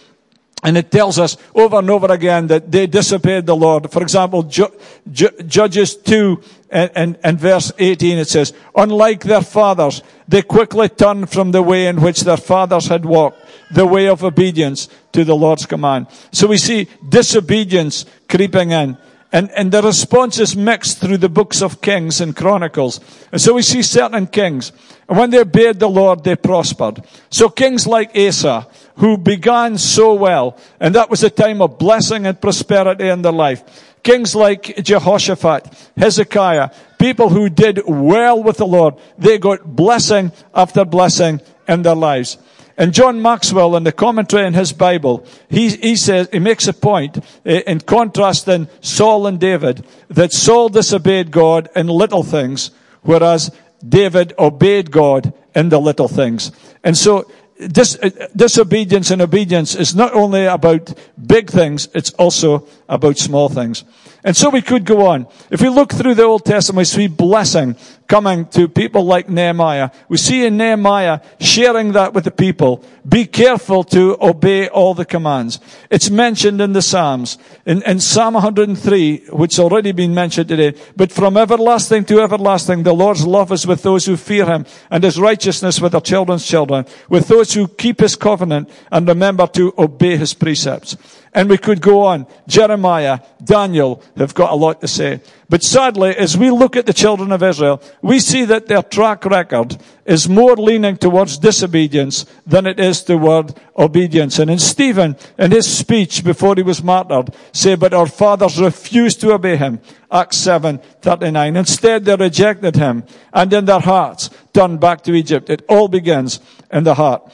And 0.63 0.79
it 0.79 0.93
tells 0.93 1.19
us 1.19 1.37
over 1.57 1.81
and 1.81 1.91
over 1.91 2.07
again 2.07 2.47
that 2.47 2.71
they 2.71 2.87
disobeyed 2.87 3.47
the 3.47 3.57
Lord. 3.57 3.91
For 3.91 4.01
example, 4.01 4.45
Ju- 4.45 4.73
Ju- 5.11 5.43
Judges 5.45 5.97
2 5.97 6.41
and, 6.71 6.91
and, 6.95 7.19
and, 7.25 7.41
verse 7.41 7.73
18 7.77 8.19
it 8.19 8.29
says, 8.29 8.53
Unlike 8.77 9.25
their 9.25 9.43
fathers, 9.43 10.05
they 10.29 10.43
quickly 10.43 10.89
turned 10.89 11.31
from 11.31 11.51
the 11.51 11.63
way 11.63 11.89
in 11.89 12.01
which 12.01 12.21
their 12.21 12.37
fathers 12.37 12.87
had 12.87 13.05
walked, 13.05 13.45
the 13.73 13.85
way 13.85 14.07
of 14.07 14.23
obedience 14.23 14.89
to 15.11 15.25
the 15.25 15.35
Lord's 15.35 15.67
command. 15.67 16.07
So 16.31 16.47
we 16.47 16.59
see 16.59 16.87
disobedience 17.09 18.07
creeping 18.29 18.71
in. 18.71 18.99
And, 19.33 19.51
and 19.53 19.73
the 19.73 19.83
response 19.83 20.39
is 20.39 20.55
mixed 20.55 20.99
through 20.99 21.17
the 21.17 21.31
books 21.31 21.63
of 21.63 21.81
Kings 21.81 22.21
and 22.21 22.37
Chronicles. 22.37 23.01
And 23.33 23.41
so 23.41 23.55
we 23.55 23.63
see 23.63 23.83
certain 23.83 24.27
kings. 24.27 24.73
And 25.13 25.19
when 25.19 25.29
they 25.29 25.41
obeyed 25.41 25.79
the 25.79 25.91
Lord, 25.91 26.25
they 26.25 26.37
prospered. 26.37 27.05
So 27.29 27.51
kings 27.51 27.87
like 27.87 28.17
Asa, 28.17 28.67
who 28.97 29.19
began 29.19 29.77
so 29.77 30.15
well, 30.15 30.57
and 30.81 30.95
that 30.95 31.11
was 31.11 31.23
a 31.23 31.29
time 31.29 31.61
of 31.61 31.79
blessing 31.79 32.25
and 32.25 32.41
prosperity 32.41 33.11
in 33.11 33.21
their 33.21 33.31
life. 33.31 33.63
Kings 34.03 34.35
like 34.35 34.75
Jehoshaphat, 34.83 35.91
Hezekiah, 35.99 36.71
people 36.99 37.29
who 37.29 37.51
did 37.51 37.81
well 37.87 38.43
with 38.43 38.57
the 38.57 38.67
Lord, 38.67 38.95
they 39.19 39.37
got 39.37 39.77
blessing 39.77 40.33
after 40.55 40.83
blessing 40.87 41.43
in 41.69 41.83
their 41.83 41.95
lives. 41.95 42.39
And 42.79 42.95
John 42.95 43.21
Maxwell, 43.21 43.77
in 43.77 43.85
the 43.85 43.93
commentary 43.93 44.47
in 44.47 44.55
his 44.55 44.73
Bible, 44.73 45.27
he, 45.51 45.69
he 45.77 45.95
says, 45.95 46.31
he 46.33 46.39
makes 46.39 46.67
a 46.69 46.73
point 46.73 47.19
eh, 47.45 47.61
in 47.67 47.81
contrasting 47.81 48.67
Saul 48.81 49.27
and 49.27 49.39
David, 49.39 49.85
that 50.09 50.33
Saul 50.33 50.71
disobeyed 50.71 51.31
God 51.31 51.69
in 51.77 51.89
little 51.89 52.23
things, 52.23 52.71
whereas 53.03 53.51
David 53.87 54.33
obeyed 54.39 54.91
God 54.91 55.33
in 55.55 55.69
the 55.69 55.81
little 55.81 56.09
things. 56.09 56.53
And 56.85 56.97
so, 56.97 57.31
dis, 57.59 57.99
eh, 58.01 58.29
disobedience 58.35 59.11
and 59.11 59.23
obedience 59.23 59.75
is 59.75 59.95
not 59.95 60.15
only 60.15 60.47
about 60.47 60.95
big 61.27 61.51
things, 61.51 61.89
it's 61.95 62.13
also 62.13 62.67
about 62.89 63.19
small 63.19 63.49
things. 63.49 63.85
And 64.25 64.37
so 64.37 64.51
we 64.51 64.63
could 64.63 64.85
go 64.85 65.07
on. 65.07 65.27
If 65.51 65.61
we 65.61 65.69
look 65.69 65.93
through 65.93 66.15
the 66.15 66.23
Old 66.23 66.45
Testament, 66.45 66.79
we 66.79 66.85
see 66.85 67.07
blessing 67.09 67.77
coming 68.13 68.45
to 68.45 68.69
people 68.69 69.07
like 69.07 69.31
Nehemiah. 69.31 69.89
We 70.11 70.19
see 70.19 70.45
in 70.45 70.59
Nehemiah 70.59 71.21
sharing 71.41 71.93
that 71.93 72.13
with 72.13 72.25
the 72.25 72.31
people. 72.31 72.85
Be 73.09 73.25
careful 73.25 73.85
to 73.85 74.19
obey 74.21 74.69
all 74.69 74.93
the 74.93 75.07
commands. 75.07 75.61
It's 75.89 76.11
mentioned 76.11 76.61
in 76.61 76.75
the 76.75 76.83
Psalms. 76.83 77.39
In, 77.65 77.83
in 77.85 78.01
Psalm 78.01 78.35
103, 78.35 79.29
which 79.31 79.59
already 79.59 79.93
been 79.93 80.13
mentioned 80.13 80.49
today, 80.49 80.79
but 80.95 81.11
from 81.11 81.39
everlasting 81.39 82.05
to 82.05 82.21
everlasting, 82.21 82.83
the 82.83 82.93
Lord's 82.93 83.27
love 83.27 83.51
is 83.51 83.67
with 83.67 83.83
those 83.83 84.05
who 84.05 84.19
fear 84.19 84.45
him 84.45 84.67
and 84.91 85.03
his 85.03 85.19
righteousness 85.19 85.81
with 85.81 85.93
their 85.93 86.03
children's 86.03 86.47
children, 86.47 86.85
with 87.09 87.29
those 87.29 87.55
who 87.55 87.67
keep 87.67 88.01
his 88.01 88.15
covenant 88.15 88.69
and 88.91 89.09
remember 89.09 89.47
to 89.47 89.73
obey 89.79 90.19
his 90.19 90.35
precepts. 90.35 90.99
And 91.35 91.49
we 91.49 91.57
could 91.57 91.81
go 91.81 92.03
on. 92.03 92.27
Jeremiah, 92.47 93.21
Daniel 93.43 94.03
have 94.17 94.35
got 94.35 94.53
a 94.53 94.55
lot 94.55 94.83
to 94.83 94.89
say. 94.89 95.21
But 95.49 95.63
sadly, 95.63 96.15
as 96.17 96.37
we 96.37 96.51
look 96.51 96.77
at 96.77 96.85
the 96.85 96.93
children 96.93 97.33
of 97.33 97.43
Israel, 97.43 97.83
we 98.03 98.21
see 98.21 98.45
that 98.47 98.67
their 98.67 98.83
track 98.83 99.25
record 99.25 99.79
is 100.05 100.29
more 100.29 100.57
leaning 100.57 100.97
towards 100.97 101.39
disobedience 101.39 102.27
than 102.47 102.67
it 102.67 102.79
is 102.79 103.03
toward 103.03 103.55
obedience. 103.77 104.39
And 104.39 104.51
in 104.51 104.59
Stephen, 104.59 105.17
in 105.39 105.51
his 105.51 105.71
speech 105.71 106.23
before 106.23 106.55
he 106.57 106.63
was 106.63 106.83
martyred, 106.83 107.35
say, 107.53 107.77
but 107.77 107.95
our 107.95 108.07
fathers 108.07 108.61
refused 108.61 109.21
to 109.23 109.33
obey 109.33 109.57
him. 109.57 109.81
Acts 110.11 110.37
7, 110.39 110.79
39. 111.01 111.57
Instead, 111.57 112.05
they 112.05 112.17
rejected 112.17 112.77
him 112.77 113.05
and 113.33 113.53
in 113.53 113.65
their 113.65 113.81
hearts 113.81 114.29
turned 114.53 114.81
back 114.81 115.03
to 115.05 115.15
Egypt. 115.15 115.49
It 115.49 115.65
all 115.69 115.89
begins 115.89 116.41
in 116.71 116.85
the 116.85 116.95
heart. 116.95 117.31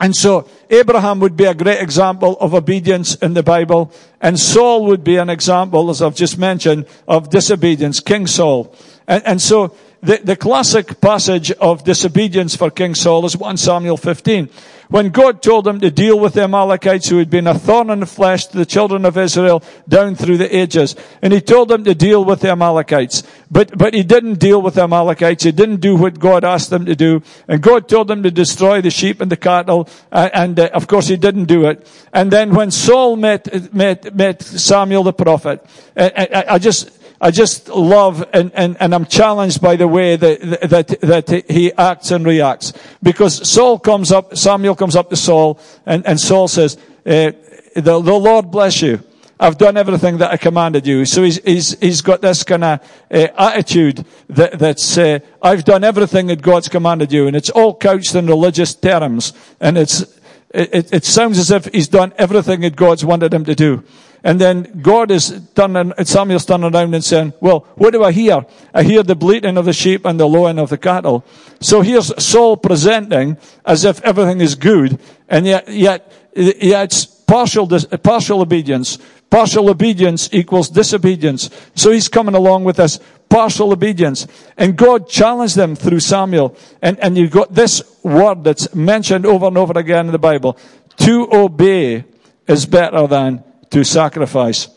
And 0.00 0.14
so 0.14 0.48
Abraham 0.70 1.18
would 1.20 1.36
be 1.36 1.44
a 1.44 1.54
great 1.54 1.80
example 1.82 2.36
of 2.40 2.54
obedience 2.54 3.16
in 3.16 3.34
the 3.34 3.42
Bible, 3.42 3.92
and 4.20 4.38
Saul 4.38 4.86
would 4.86 5.02
be 5.02 5.16
an 5.16 5.28
example, 5.28 5.90
as 5.90 6.00
I've 6.02 6.14
just 6.14 6.38
mentioned, 6.38 6.86
of 7.08 7.30
disobedience, 7.30 7.98
King 8.00 8.26
Saul. 8.26 8.74
And, 9.08 9.26
and 9.26 9.42
so 9.42 9.74
the, 10.00 10.20
the 10.22 10.36
classic 10.36 11.00
passage 11.00 11.50
of 11.52 11.82
disobedience 11.82 12.54
for 12.54 12.70
King 12.70 12.94
Saul 12.94 13.26
is 13.26 13.36
1 13.36 13.56
Samuel 13.56 13.96
15. 13.96 14.48
When 14.88 15.10
God 15.10 15.42
told 15.42 15.68
him 15.68 15.80
to 15.80 15.90
deal 15.90 16.18
with 16.18 16.32
the 16.32 16.44
Amalekites 16.44 17.08
who 17.08 17.18
had 17.18 17.28
been 17.28 17.46
a 17.46 17.58
thorn 17.58 17.90
in 17.90 18.00
the 18.00 18.06
flesh 18.06 18.46
to 18.46 18.56
the 18.56 18.64
children 18.64 19.04
of 19.04 19.18
Israel 19.18 19.62
down 19.86 20.14
through 20.14 20.38
the 20.38 20.56
ages. 20.56 20.96
And 21.20 21.32
he 21.32 21.42
told 21.42 21.68
them 21.68 21.84
to 21.84 21.94
deal 21.94 22.24
with 22.24 22.40
the 22.40 22.50
Amalekites. 22.50 23.22
But, 23.50 23.76
but 23.76 23.92
he 23.92 24.02
didn't 24.02 24.38
deal 24.38 24.62
with 24.62 24.74
the 24.74 24.84
Amalekites. 24.84 25.44
He 25.44 25.52
didn't 25.52 25.80
do 25.80 25.94
what 25.94 26.18
God 26.18 26.42
asked 26.42 26.70
them 26.70 26.86
to 26.86 26.96
do. 26.96 27.22
And 27.46 27.62
God 27.62 27.86
told 27.88 28.08
them 28.08 28.22
to 28.22 28.30
destroy 28.30 28.80
the 28.80 28.90
sheep 28.90 29.20
and 29.20 29.30
the 29.30 29.36
cattle. 29.36 29.88
Uh, 30.10 30.30
and 30.32 30.58
uh, 30.58 30.70
of 30.72 30.86
course 30.86 31.08
he 31.08 31.18
didn't 31.18 31.44
do 31.44 31.66
it. 31.66 31.86
And 32.14 32.30
then 32.30 32.54
when 32.54 32.70
Saul 32.70 33.16
met, 33.16 33.74
met, 33.74 34.14
met 34.14 34.42
Samuel 34.42 35.02
the 35.02 35.12
prophet, 35.12 35.64
I, 35.96 36.28
I, 36.32 36.44
I 36.54 36.58
just, 36.58 36.97
I 37.20 37.30
just 37.30 37.68
love 37.68 38.24
and, 38.32 38.52
and, 38.54 38.76
and 38.80 38.94
I'm 38.94 39.06
challenged 39.06 39.60
by 39.60 39.76
the 39.76 39.88
way 39.88 40.16
that, 40.16 40.40
that, 40.70 41.00
that 41.00 41.50
he 41.50 41.72
acts 41.72 42.10
and 42.10 42.24
reacts. 42.24 42.72
Because 43.02 43.48
Saul 43.48 43.78
comes 43.78 44.12
up, 44.12 44.36
Samuel 44.36 44.76
comes 44.76 44.94
up 44.94 45.10
to 45.10 45.16
Saul 45.16 45.58
and, 45.84 46.06
and 46.06 46.20
Saul 46.20 46.46
says, 46.46 46.76
uh, 47.04 47.32
the, 47.74 48.00
the 48.00 48.18
Lord 48.18 48.50
bless 48.50 48.82
you. 48.82 49.02
I've 49.40 49.56
done 49.56 49.76
everything 49.76 50.18
that 50.18 50.32
I 50.32 50.36
commanded 50.36 50.86
you. 50.86 51.04
So 51.04 51.22
he's, 51.22 51.42
he's, 51.44 51.78
he's 51.78 52.02
got 52.02 52.20
this 52.20 52.42
kind 52.42 52.64
of 52.64 52.80
uh, 53.10 53.28
attitude 53.38 54.04
that, 54.28 54.58
that's, 54.58 54.98
uh, 54.98 55.20
I've 55.40 55.64
done 55.64 55.84
everything 55.84 56.26
that 56.26 56.42
God's 56.42 56.68
commanded 56.68 57.12
you. 57.12 57.28
And 57.28 57.36
it's 57.36 57.50
all 57.50 57.74
couched 57.74 58.14
in 58.16 58.26
religious 58.26 58.74
terms. 58.74 59.32
And 59.60 59.78
it's, 59.78 60.00
it, 60.50 60.92
it 60.92 61.04
sounds 61.04 61.38
as 61.38 61.50
if 61.50 61.66
he's 61.66 61.88
done 61.88 62.12
everything 62.16 62.62
that 62.62 62.74
God's 62.74 63.04
wanted 63.04 63.32
him 63.32 63.44
to 63.44 63.54
do. 63.54 63.84
And 64.24 64.40
then 64.40 64.80
God 64.82 65.10
is 65.10 65.40
turning, 65.54 65.92
Samuel's 66.04 66.44
turning 66.44 66.74
around 66.74 66.94
and 66.94 67.04
saying, 67.04 67.34
well, 67.40 67.66
what 67.76 67.92
do 67.92 68.02
I 68.02 68.12
hear? 68.12 68.44
I 68.74 68.82
hear 68.82 69.02
the 69.02 69.14
bleating 69.14 69.56
of 69.56 69.64
the 69.64 69.72
sheep 69.72 70.04
and 70.04 70.18
the 70.18 70.28
lowing 70.28 70.58
of 70.58 70.70
the 70.70 70.78
cattle. 70.78 71.24
So 71.60 71.82
here's 71.82 72.22
Saul 72.22 72.56
presenting 72.56 73.36
as 73.64 73.84
if 73.84 74.02
everything 74.02 74.40
is 74.40 74.54
good, 74.54 74.98
and 75.28 75.46
yet, 75.46 75.68
yet, 75.68 76.12
yet 76.34 76.84
it's 76.84 77.04
partial, 77.04 77.68
partial 78.02 78.40
obedience. 78.40 78.98
Partial 79.30 79.68
obedience 79.68 80.30
equals 80.32 80.70
disobedience. 80.70 81.50
So 81.74 81.90
he's 81.90 82.08
coming 82.08 82.34
along 82.34 82.64
with 82.64 82.76
this 82.76 82.98
partial 83.28 83.72
obedience. 83.72 84.26
And 84.56 84.76
God 84.76 85.08
challenged 85.08 85.54
them 85.54 85.76
through 85.76 86.00
Samuel. 86.00 86.56
And, 86.80 86.98
and 87.00 87.18
you've 87.18 87.30
got 87.30 87.54
this 87.54 87.82
word 88.02 88.44
that's 88.44 88.74
mentioned 88.74 89.26
over 89.26 89.46
and 89.46 89.58
over 89.58 89.78
again 89.78 90.06
in 90.06 90.12
the 90.12 90.18
Bible. 90.18 90.56
To 90.98 91.28
obey 91.30 92.04
is 92.46 92.64
better 92.64 93.06
than 93.06 93.44
to 93.70 93.84
sacrifice. 93.84 94.68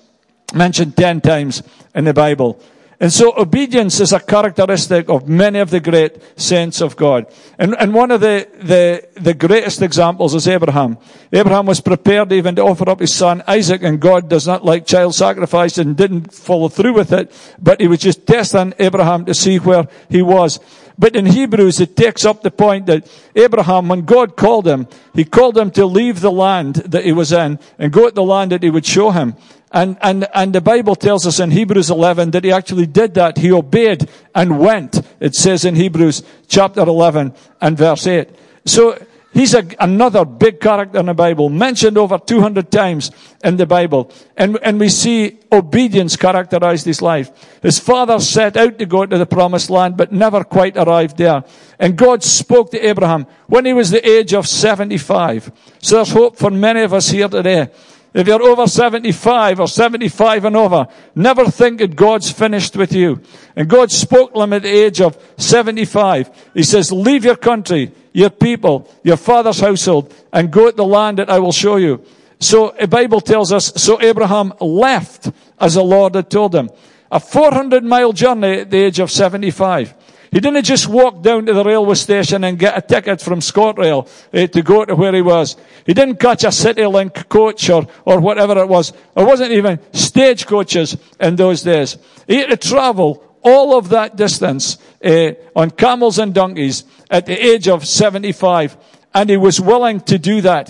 Mentioned 0.54 0.98
ten 0.98 1.22
times 1.22 1.64
in 1.96 2.06
the 2.06 2.14
Bible. 2.14 2.62
And 3.00 3.12
so 3.12 3.34
obedience 3.36 4.00
is 4.00 4.14
a 4.14 4.20
characteristic 4.20 5.10
of 5.10 5.28
many 5.28 5.58
of 5.58 5.72
the 5.72 5.80
great 5.80 6.22
saints 6.40 6.82
of 6.82 6.96
God. 6.96 7.26
And, 7.58 7.76
and 7.80 7.96
one 7.96 8.12
of 8.12 8.22
the, 8.22 8.48
the, 8.60 9.08
the 9.20 9.34
greatest 9.34 9.82
examples 9.82 10.36
is 10.36 10.48
Abraham. 10.48 11.00
Abraham 11.34 11.66
was 11.66 11.82
prepared 11.82 12.32
even 12.32 12.56
to 12.58 12.62
offer 12.62 12.88
up 12.88 13.00
his 13.00 13.12
son 13.12 13.42
Isaac, 13.48 13.82
and 13.82 14.00
God 14.00 14.30
does 14.30 14.46
not 14.46 14.64
like 14.64 14.86
child 14.86 15.16
sacrifice 15.16 15.80
and 15.80 15.98
didn't 15.98 16.32
follow 16.32 16.70
through 16.70 16.94
with 16.94 17.12
it, 17.12 17.34
but 17.60 17.82
he 17.82 17.88
was 17.88 17.98
just 17.98 18.28
testing 18.28 18.76
Abraham 18.78 19.26
to 19.26 19.34
see 19.34 19.58
where 19.58 19.88
he 20.08 20.22
was. 20.22 20.60
But 21.02 21.16
in 21.16 21.26
Hebrews, 21.26 21.80
it 21.80 21.96
takes 21.96 22.26
up 22.26 22.44
the 22.44 22.52
point 22.52 22.86
that 22.86 23.10
Abraham, 23.36 23.88
when 23.88 24.02
God 24.02 24.36
called 24.36 24.68
him, 24.68 24.88
he 25.16 25.26
called 25.26 25.58
him 25.58 25.72
to 25.72 25.84
leave 25.88 26.22
the 26.22 26.32
land 26.32 26.76
that 26.76 27.04
he 27.04 27.12
was 27.12 27.32
in 27.32 27.58
and 27.80 27.92
go 27.92 28.08
to 28.08 28.14
the 28.14 28.22
land 28.22 28.52
that 28.52 28.62
he 28.62 28.70
would 28.70 28.86
show 28.86 29.10
him. 29.10 29.36
And, 29.72 29.98
and, 30.04 30.28
and 30.32 30.54
the 30.54 30.62
Bible 30.62 30.96
tells 30.96 31.26
us 31.26 31.40
in 31.40 31.50
Hebrews 31.50 31.90
11 31.90 32.30
that 32.32 32.44
he 32.44 32.52
actually 32.52 32.86
did 32.86 33.16
that. 33.16 33.40
He 33.40 33.52
obeyed 33.52 34.12
and 34.36 34.60
went. 34.60 35.02
It 35.20 35.34
says 35.34 35.66
in 35.66 35.74
Hebrews 35.74 36.22
chapter 36.48 36.82
11 36.82 37.34
and 37.60 37.76
verse 37.76 38.06
8. 38.06 38.30
So 38.68 39.04
He's 39.34 39.54
a, 39.54 39.66
another 39.80 40.26
big 40.26 40.60
character 40.60 41.00
in 41.00 41.06
the 41.06 41.14
Bible, 41.14 41.50
mentioned 41.50 41.98
over 41.98 42.18
200 42.18 42.70
times 42.70 43.12
in 43.44 43.56
the 43.56 43.66
Bible. 43.66 44.12
And, 44.36 44.60
and 44.62 44.78
we 44.78 44.90
see 44.90 45.40
obedience 45.52 46.18
characterized 46.18 46.86
his 46.86 47.02
life. 47.02 47.32
His 47.62 47.80
father 47.80 48.20
set 48.20 48.58
out 48.58 48.78
to 48.80 48.86
go 48.86 49.06
to 49.06 49.18
the 49.18 49.26
promised 49.26 49.70
land, 49.70 49.96
but 49.96 50.12
never 50.12 50.44
quite 50.44 50.76
arrived 50.76 51.18
there. 51.18 51.46
And 51.80 51.98
God 51.98 52.24
spoke 52.24 52.72
to 52.72 52.86
Abraham 52.86 53.26
when 53.48 53.66
he 53.66 53.74
was 53.74 53.90
the 53.90 54.06
age 54.08 54.34
of 54.34 54.48
75. 54.48 55.52
So 55.80 55.96
there's 55.96 56.12
hope 56.12 56.36
for 56.36 56.52
many 56.52 56.82
of 56.82 56.94
us 56.94 57.10
here 57.10 57.30
today. 57.30 57.70
If 58.14 58.28
you're 58.28 58.44
over 58.44 58.68
75 58.68 59.62
or 59.62 59.68
75 59.70 60.44
and 60.44 60.58
over, 60.58 60.88
never 61.16 61.46
think 61.46 61.80
that 61.80 61.96
God's 61.96 62.30
finished 62.30 62.76
with 62.76 62.92
you. 62.92 63.22
And 63.56 63.70
God 63.70 63.90
spoke 63.90 64.34
to 64.34 64.42
him 64.42 64.52
at 64.52 64.64
the 64.64 64.70
age 64.70 65.00
of 65.00 65.18
75. 65.38 66.50
He 66.54 66.64
says, 66.64 66.92
leave 66.92 67.24
your 67.24 67.38
country, 67.38 67.94
your 68.14 68.30
people, 68.30 68.90
your 69.04 69.18
father's 69.18 69.60
household, 69.60 70.14
and 70.34 70.52
go 70.52 70.70
to 70.70 70.76
the 70.76 70.86
land 70.86 71.20
that 71.20 71.30
I 71.30 71.40
will 71.40 71.52
show 71.52 71.78
you. 71.78 72.04
So 72.40 72.74
the 72.80 72.88
Bible 72.88 73.22
tells 73.22 73.54
us, 73.54 73.72
so 73.76 74.02
Abraham 74.02 74.54
left 74.60 75.32
as 75.60 75.76
the 75.76 75.84
Lord 75.84 76.16
had 76.16 76.30
told 76.30 76.56
him. 76.56 76.70
A 77.12 77.20
400 77.20 77.84
mile 77.84 78.14
journey 78.14 78.62
at 78.62 78.72
the 78.72 78.78
age 78.78 79.00
of 79.00 79.12
75. 79.12 79.94
He 80.32 80.40
didn't 80.40 80.64
just 80.64 80.88
walk 80.88 81.22
down 81.22 81.46
to 81.46 81.54
the 81.54 81.64
railway 81.64 81.96
station 81.96 82.46
and 82.46 82.58
get 82.58 82.78
a 82.78 82.82
ticket 82.82 83.20
from 83.22 83.42
ScotRail 83.42 84.08
uh, 84.34 84.48
to 84.48 84.62
go 84.62 84.86
to 84.86 84.96
where 84.96 85.14
he 85.14 85.22
was. 85.22 85.58
He 85.86 85.94
didn't 85.94 86.22
catch 86.22 86.46
a 86.46 86.48
CityLink 86.48 87.28
coach 87.28 87.70
or, 87.70 87.86
or 88.06 88.22
whatever 88.22 88.58
it 88.60 88.68
was. 88.70 88.94
There 89.14 89.26
wasn't 89.26 89.52
even 89.52 89.80
stagecoaches 89.92 90.96
in 91.20 91.36
those 91.36 91.64
days. 91.64 91.98
He 92.28 92.38
had 92.38 92.50
to 92.50 92.56
travel 92.56 93.31
all 93.44 93.78
of 93.78 93.90
that 93.90 94.16
distance 94.16 94.78
uh, 95.04 95.32
on 95.56 95.72
camels 95.72 96.20
and 96.20 96.34
donkeys 96.34 96.84
at 97.10 97.26
the 97.26 97.34
age 97.34 97.68
of 97.68 97.88
75. 97.88 98.78
And 99.14 99.30
he 99.30 99.38
was 99.38 99.60
willing 99.60 100.00
to 100.02 100.18
do 100.18 100.42
that. 100.42 100.70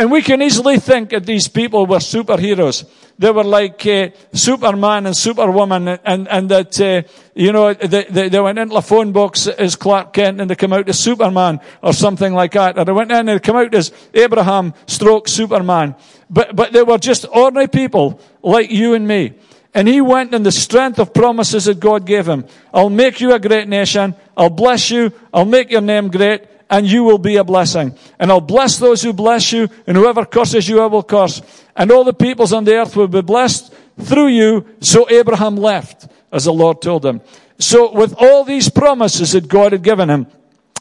And 0.00 0.12
we 0.12 0.22
can 0.22 0.40
easily 0.42 0.78
think 0.78 1.10
that 1.10 1.26
these 1.26 1.48
people 1.48 1.84
were 1.84 1.98
superheroes. 1.98 2.88
They 3.18 3.32
were 3.32 3.42
like 3.42 3.84
uh, 3.84 4.10
Superman 4.32 5.06
and 5.06 5.16
Superwoman, 5.16 5.88
and, 5.88 6.28
and 6.28 6.48
that, 6.50 6.80
uh, 6.80 7.02
you 7.34 7.50
know, 7.50 7.74
they, 7.74 8.28
they, 8.28 8.40
went 8.40 8.60
into 8.60 8.74
the 8.74 8.80
phone 8.80 9.10
box 9.10 9.48
as 9.48 9.74
Clark 9.74 10.12
Kent 10.12 10.40
and 10.40 10.48
they 10.48 10.54
come 10.54 10.72
out 10.72 10.88
as 10.88 11.00
Superman 11.00 11.58
or 11.82 11.92
something 11.92 12.32
like 12.32 12.52
that. 12.52 12.78
Or 12.78 12.84
they 12.84 12.92
went 12.92 13.10
in 13.10 13.16
and 13.16 13.28
they 13.28 13.38
come 13.40 13.56
out 13.56 13.74
as 13.74 13.90
Abraham 14.14 14.72
stroke 14.86 15.26
Superman. 15.26 15.96
But, 16.30 16.54
but 16.54 16.72
they 16.72 16.84
were 16.84 16.98
just 16.98 17.26
ordinary 17.34 17.66
people 17.66 18.20
like 18.40 18.70
you 18.70 18.94
and 18.94 19.08
me. 19.08 19.34
And 19.78 19.86
he 19.86 20.00
went 20.00 20.34
in 20.34 20.42
the 20.42 20.50
strength 20.50 20.98
of 20.98 21.14
promises 21.14 21.66
that 21.66 21.78
God 21.78 22.04
gave 22.04 22.26
him. 22.26 22.46
I'll 22.74 22.90
make 22.90 23.20
you 23.20 23.32
a 23.32 23.38
great 23.38 23.68
nation. 23.68 24.16
I'll 24.36 24.50
bless 24.50 24.90
you. 24.90 25.12
I'll 25.32 25.44
make 25.44 25.70
your 25.70 25.82
name 25.82 26.10
great 26.10 26.48
and 26.68 26.84
you 26.84 27.04
will 27.04 27.18
be 27.18 27.36
a 27.36 27.44
blessing. 27.44 27.96
And 28.18 28.32
I'll 28.32 28.40
bless 28.40 28.78
those 28.78 29.02
who 29.02 29.12
bless 29.12 29.52
you, 29.52 29.68
and 29.86 29.96
whoever 29.96 30.24
curses 30.24 30.68
you, 30.68 30.80
I 30.80 30.86
will 30.86 31.04
curse. 31.04 31.40
And 31.76 31.92
all 31.92 32.02
the 32.02 32.12
peoples 32.12 32.52
on 32.52 32.64
the 32.64 32.74
earth 32.74 32.96
will 32.96 33.06
be 33.06 33.22
blessed 33.22 33.72
through 34.00 34.26
you. 34.26 34.66
So 34.80 35.08
Abraham 35.08 35.54
left, 35.54 36.08
as 36.32 36.46
the 36.46 36.52
Lord 36.52 36.82
told 36.82 37.06
him. 37.06 37.20
So 37.60 37.92
with 37.92 38.16
all 38.18 38.42
these 38.42 38.68
promises 38.68 39.32
that 39.32 39.46
God 39.46 39.70
had 39.70 39.82
given 39.82 40.10
him, 40.10 40.26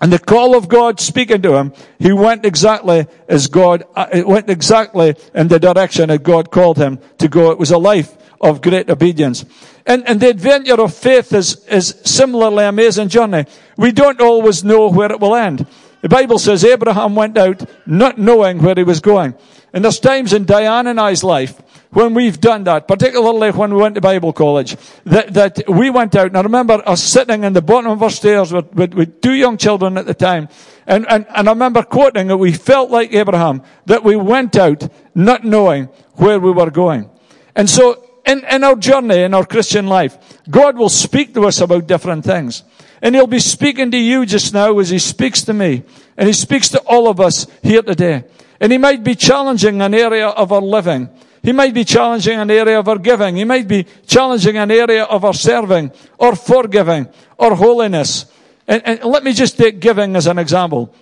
and 0.01 0.11
the 0.11 0.19
call 0.19 0.57
of 0.57 0.67
God 0.67 0.99
speaking 0.99 1.43
to 1.43 1.55
him, 1.55 1.71
he 1.99 2.11
went 2.11 2.45
exactly 2.45 3.05
as 3.29 3.45
God, 3.45 3.83
uh, 3.95 4.07
it 4.11 4.27
went 4.27 4.49
exactly 4.49 5.15
in 5.35 5.49
the 5.49 5.59
direction 5.59 6.09
that 6.09 6.23
God 6.23 6.49
called 6.49 6.77
him 6.77 6.99
to 7.19 7.27
go. 7.27 7.51
It 7.51 7.59
was 7.59 7.71
a 7.71 7.77
life 7.77 8.17
of 8.41 8.61
great 8.61 8.89
obedience. 8.89 9.45
And, 9.85 10.07
and 10.07 10.19
the 10.19 10.29
adventure 10.29 10.81
of 10.81 10.93
faith 10.93 11.33
is, 11.33 11.65
is 11.67 11.95
similarly 12.03 12.65
amazing 12.65 13.09
journey. 13.09 13.45
We 13.77 13.91
don't 13.91 14.19
always 14.19 14.63
know 14.63 14.89
where 14.89 15.11
it 15.11 15.19
will 15.19 15.35
end. 15.35 15.65
The 16.01 16.09
Bible 16.09 16.39
says 16.39 16.63
Abraham 16.63 17.15
went 17.15 17.37
out 17.37 17.67
not 17.85 18.17
knowing 18.17 18.61
where 18.61 18.75
he 18.75 18.83
was 18.83 18.99
going. 18.99 19.33
And 19.73 19.83
there's 19.83 19.99
times 19.99 20.33
in 20.33 20.45
Diane 20.45 20.87
and 20.87 20.99
I's 20.99 21.23
life 21.23 21.61
when 21.91 22.13
we've 22.13 22.39
done 22.39 22.63
that, 22.65 22.87
particularly 22.87 23.51
when 23.51 23.73
we 23.73 23.81
went 23.81 23.95
to 23.95 24.01
Bible 24.01 24.33
college, 24.33 24.75
that, 25.05 25.33
that 25.33 25.63
we 25.67 25.89
went 25.89 26.15
out. 26.15 26.27
And 26.27 26.37
I 26.37 26.41
remember 26.41 26.81
us 26.85 27.01
sitting 27.01 27.43
in 27.43 27.53
the 27.53 27.61
bottom 27.61 27.91
of 27.91 28.03
our 28.03 28.09
stairs 28.09 28.51
with, 28.53 28.73
with, 28.73 28.93
with 28.93 29.21
two 29.21 29.33
young 29.33 29.57
children 29.57 29.97
at 29.97 30.05
the 30.05 30.13
time. 30.13 30.49
And, 30.85 31.05
and, 31.09 31.25
and 31.35 31.47
I 31.47 31.51
remember 31.51 31.83
quoting 31.83 32.27
that 32.27 32.37
we 32.37 32.53
felt 32.53 32.91
like 32.91 33.13
Abraham, 33.13 33.63
that 33.85 34.03
we 34.03 34.15
went 34.15 34.55
out 34.55 34.87
not 35.15 35.43
knowing 35.43 35.85
where 36.13 36.39
we 36.39 36.51
were 36.51 36.71
going. 36.71 37.09
And 37.55 37.69
so 37.69 38.06
in, 38.27 38.45
in 38.45 38.63
our 38.63 38.75
journey, 38.75 39.23
in 39.23 39.33
our 39.33 39.45
Christian 39.45 39.87
life, 39.87 40.17
God 40.49 40.77
will 40.77 40.89
speak 40.89 41.33
to 41.33 41.45
us 41.47 41.61
about 41.61 41.87
different 41.87 42.25
things. 42.25 42.63
And 43.01 43.15
He'll 43.15 43.27
be 43.27 43.39
speaking 43.39 43.91
to 43.91 43.97
you 43.97 44.25
just 44.25 44.53
now 44.53 44.77
as 44.79 44.89
He 44.89 44.99
speaks 44.99 45.43
to 45.45 45.53
me. 45.53 45.83
And 46.17 46.27
He 46.27 46.33
speaks 46.33 46.69
to 46.69 46.79
all 46.81 47.07
of 47.07 47.19
us 47.19 47.47
here 47.63 47.81
today. 47.81 48.25
And 48.59 48.71
He 48.71 48.77
might 48.77 49.03
be 49.03 49.15
challenging 49.15 49.81
an 49.81 49.93
area 49.93 50.27
of 50.27 50.51
our 50.51 50.61
living. 50.61 51.09
He 51.41 51.53
might 51.53 51.73
be 51.73 51.85
challenging 51.85 52.39
an 52.39 52.51
area 52.51 52.79
of 52.79 52.89
our 52.89 52.97
giving. 52.97 53.37
He 53.37 53.45
might 53.45 53.67
be 53.67 53.85
challenging 54.05 54.57
an 54.57 54.69
area 54.71 55.05
of 55.05 55.23
our 55.23 55.33
serving 55.33 55.91
or 56.17 56.35
forgiving 56.35 57.07
or 57.37 57.55
holiness. 57.55 58.25
And, 58.67 58.85
and 58.85 59.03
let 59.05 59.23
me 59.23 59.31
just 59.31 59.57
take 59.57 59.79
giving 59.79 60.15
as 60.17 60.27
an 60.27 60.39
example. 60.39 60.93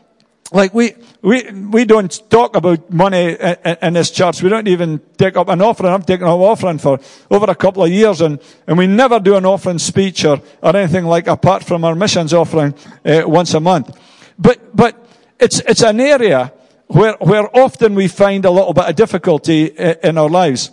Like 0.51 0.73
we, 0.73 0.93
we, 1.21 1.51
we 1.51 1.85
don't 1.85 2.29
talk 2.29 2.55
about 2.55 2.91
money 2.91 3.35
in, 3.81 3.93
this 3.93 4.11
church. 4.11 4.43
We 4.43 4.49
don't 4.49 4.67
even 4.67 5.01
take 5.17 5.37
up 5.37 5.49
an 5.49 5.61
offering. 5.61 5.91
I've 5.91 6.05
taken 6.05 6.27
up 6.27 6.39
offering 6.39 6.77
for 6.77 6.99
over 7.31 7.49
a 7.49 7.55
couple 7.55 7.83
of 7.83 7.91
years 7.91 8.21
and, 8.21 8.39
and 8.67 8.77
we 8.77 8.85
never 8.85 9.19
do 9.19 9.35
an 9.37 9.45
offering 9.45 9.79
speech 9.79 10.23
or, 10.23 10.41
or 10.61 10.75
anything 10.75 11.05
like 11.05 11.27
apart 11.27 11.63
from 11.63 11.83
our 11.83 11.95
missions 11.95 12.33
offering 12.33 12.75
uh, 13.03 13.23
once 13.25 13.53
a 13.55 13.59
month. 13.59 13.97
But, 14.37 14.75
but 14.75 15.03
it's, 15.39 15.61
it's 15.61 15.81
an 15.81 15.99
area 15.99 16.53
where, 16.87 17.13
where 17.13 17.55
often 17.57 17.95
we 17.95 18.07
find 18.07 18.45
a 18.45 18.51
little 18.51 18.73
bit 18.73 18.85
of 18.85 18.95
difficulty 18.95 19.65
in 19.65 20.17
our 20.17 20.29
lives. 20.29 20.69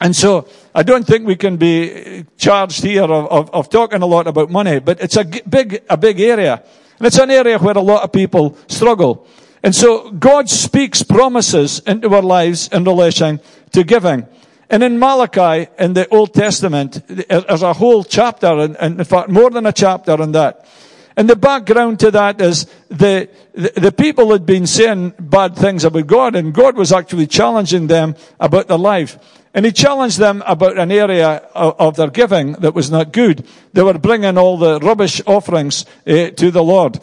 And 0.00 0.14
so 0.14 0.48
I 0.74 0.82
don't 0.82 1.06
think 1.06 1.26
we 1.26 1.36
can 1.36 1.56
be 1.56 2.26
charged 2.36 2.82
here 2.82 3.04
of, 3.04 3.26
of, 3.28 3.50
of 3.50 3.70
talking 3.70 4.02
a 4.02 4.06
lot 4.06 4.26
about 4.26 4.50
money, 4.50 4.80
but 4.80 5.00
it's 5.00 5.16
a 5.16 5.24
big, 5.24 5.82
a 5.88 5.96
big 5.96 6.20
area. 6.20 6.62
And 6.98 7.06
it's 7.06 7.18
an 7.18 7.30
area 7.30 7.58
where 7.58 7.76
a 7.76 7.80
lot 7.80 8.02
of 8.02 8.12
people 8.12 8.56
struggle. 8.68 9.26
And 9.62 9.74
so 9.74 10.10
God 10.12 10.48
speaks 10.48 11.02
promises 11.02 11.80
into 11.86 12.14
our 12.14 12.22
lives 12.22 12.68
in 12.68 12.84
relation 12.84 13.40
to 13.72 13.84
giving. 13.84 14.26
And 14.68 14.82
in 14.82 14.98
Malachi, 14.98 15.70
in 15.78 15.92
the 15.92 16.08
Old 16.08 16.34
Testament, 16.34 17.02
there's 17.06 17.62
a 17.62 17.72
whole 17.72 18.02
chapter, 18.02 18.46
and 18.46 19.00
in 19.00 19.04
fact, 19.04 19.28
more 19.28 19.50
than 19.50 19.66
a 19.66 19.72
chapter 19.72 20.20
on 20.20 20.32
that. 20.32 20.66
And 21.16 21.30
the 21.30 21.36
background 21.36 22.00
to 22.00 22.10
that 22.10 22.40
is 22.40 22.66
the, 22.88 23.28
the, 23.54 23.72
the, 23.74 23.92
people 23.92 24.32
had 24.32 24.44
been 24.44 24.66
saying 24.66 25.14
bad 25.18 25.56
things 25.56 25.84
about 25.84 26.06
God, 26.06 26.36
and 26.36 26.52
God 26.52 26.76
was 26.76 26.92
actually 26.92 27.26
challenging 27.26 27.86
them 27.86 28.16
about 28.38 28.68
their 28.68 28.76
life. 28.78 29.18
And 29.56 29.64
he 29.64 29.72
challenged 29.72 30.18
them 30.18 30.42
about 30.46 30.76
an 30.76 30.92
area 30.92 31.36
of, 31.54 31.96
their 31.96 32.10
giving 32.10 32.52
that 32.52 32.74
was 32.74 32.90
not 32.90 33.10
good. 33.10 33.46
They 33.72 33.82
were 33.82 33.96
bringing 33.96 34.36
all 34.36 34.58
the 34.58 34.78
rubbish 34.80 35.22
offerings 35.26 35.86
uh, 36.06 36.28
to 36.28 36.50
the 36.50 36.62
Lord. 36.62 37.00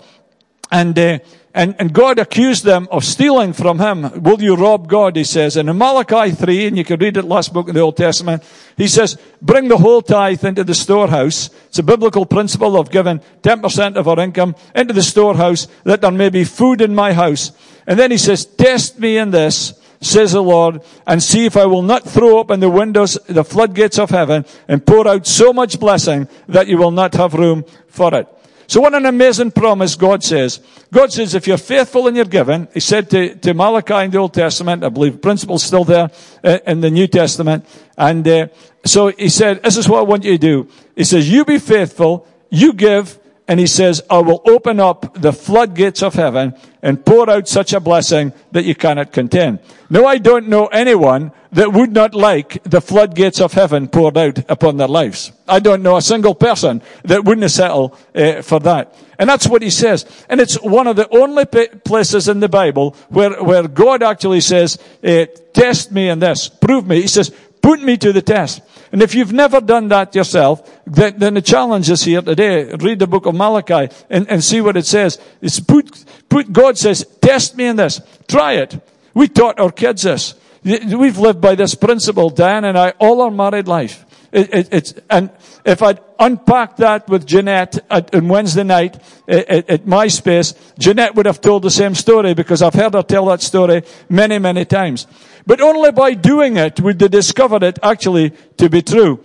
And, 0.71 0.97
uh, 0.99 1.17
and, 1.55 1.75
and 1.79 1.91
God 1.91 2.19
accused 2.19 2.63
them 2.63 2.87
of 2.91 3.03
stealing 3.03 3.53
from 3.53 3.79
him. 3.79 4.21
Will 4.21 4.39
you 4.39 4.55
rob 4.55 4.87
God? 4.87 5.15
He 5.15 5.23
says. 5.23 5.57
And 5.57 5.67
in 5.67 5.79
Malachi 5.79 6.29
3, 6.29 6.67
and 6.67 6.77
you 6.77 6.85
can 6.85 6.99
read 6.99 7.17
it 7.17 7.25
last 7.25 7.53
book 7.53 7.69
in 7.69 7.73
the 7.73 7.81
Old 7.81 7.97
Testament, 7.97 8.43
he 8.77 8.87
says, 8.87 9.17
bring 9.41 9.67
the 9.67 9.77
whole 9.77 10.03
tithe 10.03 10.45
into 10.45 10.63
the 10.63 10.75
storehouse. 10.75 11.49
It's 11.69 11.79
a 11.79 11.83
biblical 11.83 12.27
principle 12.27 12.77
of 12.77 12.91
giving 12.91 13.19
10% 13.41 13.95
of 13.95 14.07
our 14.07 14.19
income 14.19 14.55
into 14.75 14.93
the 14.93 15.01
storehouse 15.01 15.67
that 15.85 16.01
there 16.01 16.11
may 16.11 16.29
be 16.29 16.43
food 16.43 16.81
in 16.81 16.93
my 16.93 17.13
house. 17.13 17.51
And 17.87 17.97
then 17.97 18.11
he 18.11 18.19
says, 18.19 18.45
test 18.45 18.99
me 18.99 19.17
in 19.17 19.31
this 19.31 19.73
says 20.05 20.33
the 20.33 20.43
Lord, 20.43 20.81
and 21.07 21.21
see 21.21 21.45
if 21.45 21.57
I 21.57 21.65
will 21.65 21.81
not 21.81 22.03
throw 22.03 22.37
open 22.37 22.59
the 22.59 22.69
windows, 22.69 23.17
the 23.27 23.43
floodgates 23.43 23.97
of 23.97 24.09
heaven, 24.09 24.45
and 24.67 24.85
pour 24.85 25.07
out 25.07 25.25
so 25.25 25.53
much 25.53 25.79
blessing 25.79 26.27
that 26.47 26.67
you 26.67 26.77
will 26.77 26.91
not 26.91 27.13
have 27.15 27.33
room 27.33 27.63
for 27.87 28.13
it. 28.13 28.27
So 28.67 28.81
what 28.81 28.93
an 28.93 29.05
amazing 29.05 29.51
promise 29.51 29.95
God 29.95 30.23
says. 30.23 30.61
God 30.91 31.11
says, 31.11 31.35
if 31.35 31.47
you're 31.47 31.57
faithful 31.57 32.07
in 32.07 32.15
your 32.15 32.25
giving, 32.25 32.67
He 32.73 32.79
said 32.79 33.09
to, 33.09 33.35
to 33.35 33.53
Malachi 33.53 34.05
in 34.05 34.11
the 34.11 34.17
Old 34.17 34.33
Testament, 34.33 34.83
I 34.83 34.89
believe 34.89 35.21
principle's 35.21 35.63
still 35.63 35.83
there 35.83 36.09
uh, 36.43 36.59
in 36.65 36.81
the 36.81 36.89
New 36.89 37.07
Testament, 37.07 37.65
and 37.97 38.27
uh, 38.27 38.47
so 38.85 39.07
He 39.07 39.29
said, 39.29 39.61
this 39.63 39.77
is 39.77 39.87
what 39.87 39.99
I 39.99 40.03
want 40.03 40.23
you 40.23 40.31
to 40.31 40.37
do. 40.37 40.69
He 40.95 41.03
says, 41.03 41.29
you 41.29 41.45
be 41.45 41.59
faithful, 41.59 42.25
you 42.49 42.73
give, 42.73 43.19
and 43.47 43.59
he 43.59 43.67
says, 43.67 44.01
I 44.09 44.19
will 44.19 44.41
open 44.45 44.79
up 44.79 45.21
the 45.21 45.33
floodgates 45.33 46.01
of 46.01 46.13
heaven 46.13 46.53
and 46.81 47.05
pour 47.05 47.29
out 47.29 47.47
such 47.47 47.73
a 47.73 47.79
blessing 47.79 48.31
that 48.51 48.63
you 48.63 48.75
cannot 48.75 49.11
contain. 49.11 49.59
Now 49.89 50.05
I 50.05 50.17
don't 50.17 50.47
know 50.47 50.67
anyone 50.67 51.31
that 51.51 51.71
would 51.71 51.91
not 51.91 52.15
like 52.15 52.63
the 52.63 52.81
floodgates 52.81 53.41
of 53.41 53.53
heaven 53.53 53.87
poured 53.87 54.17
out 54.17 54.39
upon 54.49 54.77
their 54.77 54.87
lives. 54.87 55.31
I 55.47 55.59
don't 55.59 55.83
know 55.83 55.97
a 55.97 56.01
single 56.01 56.35
person 56.35 56.81
that 57.03 57.25
wouldn't 57.25 57.51
settle 57.51 57.97
uh, 58.15 58.41
for 58.41 58.59
that. 58.61 58.95
And 59.19 59.29
that's 59.29 59.47
what 59.47 59.61
he 59.61 59.69
says. 59.69 60.05
And 60.29 60.41
it's 60.41 60.55
one 60.61 60.87
of 60.87 60.95
the 60.95 61.07
only 61.15 61.45
places 61.45 62.27
in 62.27 62.39
the 62.39 62.49
Bible 62.49 62.95
where, 63.09 63.43
where 63.43 63.67
God 63.67 64.01
actually 64.01 64.41
says, 64.41 64.79
uh, 65.03 65.25
test 65.53 65.91
me 65.91 66.09
in 66.09 66.19
this, 66.19 66.49
prove 66.49 66.87
me. 66.87 67.01
He 67.01 67.07
says, 67.07 67.29
put 67.61 67.81
me 67.81 67.97
to 67.97 68.11
the 68.13 68.21
test. 68.21 68.61
And 68.93 69.01
if 69.01 69.15
you've 69.15 69.33
never 69.33 69.59
done 69.59 69.87
that 69.87 70.13
yourself, 70.13 70.69
then, 70.85 71.17
then 71.17 71.33
the 71.33 71.41
challenge 71.41 71.89
is 71.89 72.03
here 72.03 72.21
today. 72.21 72.75
Read 72.75 72.99
the 72.99 73.07
book 73.07 73.25
of 73.25 73.33
Malachi 73.33 73.89
and, 74.07 74.29
and 74.29 74.43
see 74.43 74.61
what 74.61 74.77
it 74.77 74.85
says. 74.85 75.19
It's 75.41 75.59
put, 75.59 76.05
put, 76.29 76.53
God 76.53 76.77
says, 76.77 77.03
test 77.19 77.57
me 77.57 77.65
in 77.65 77.75
this. 77.75 77.99
Try 78.27 78.53
it. 78.53 78.79
We 79.15 79.27
taught 79.29 79.59
our 79.59 79.71
kids 79.71 80.03
this. 80.03 80.35
We've 80.63 81.17
lived 81.17 81.41
by 81.41 81.55
this 81.55 81.73
principle, 81.73 82.29
Dan 82.29 82.65
and 82.65 82.77
I, 82.77 82.91
all 82.99 83.23
our 83.23 83.31
married 83.31 83.67
life. 83.67 84.05
It, 84.33 84.51
it, 84.51 84.69
it's, 84.71 84.93
and 85.11 85.29
if 85.63 85.83
I'd 85.83 85.99
unpacked 86.19 86.77
that 86.77 87.07
with 87.07 87.27
Jeanette 87.27 87.85
at, 87.91 88.15
on 88.15 88.27
Wednesday 88.27 88.63
night 88.63 88.95
eh, 89.27 89.43
eh, 89.47 89.57
at, 89.57 89.69
at 89.69 89.85
MySpace, 89.85 90.55
Jeanette 90.79 91.13
would 91.13 91.27
have 91.27 91.39
told 91.39 91.61
the 91.61 91.69
same 91.69 91.93
story 91.93 92.33
because 92.33 92.63
I've 92.63 92.73
heard 92.73 92.95
her 92.95 93.03
tell 93.03 93.27
that 93.27 93.43
story 93.43 93.83
many, 94.09 94.39
many 94.39 94.65
times. 94.65 95.05
But 95.45 95.61
only 95.61 95.91
by 95.91 96.15
doing 96.15 96.57
it 96.57 96.79
would 96.81 96.97
they 96.97 97.09
discover 97.09 97.63
it 97.63 97.77
actually 97.83 98.31
to 98.57 98.71
be 98.71 98.81
true. 98.81 99.23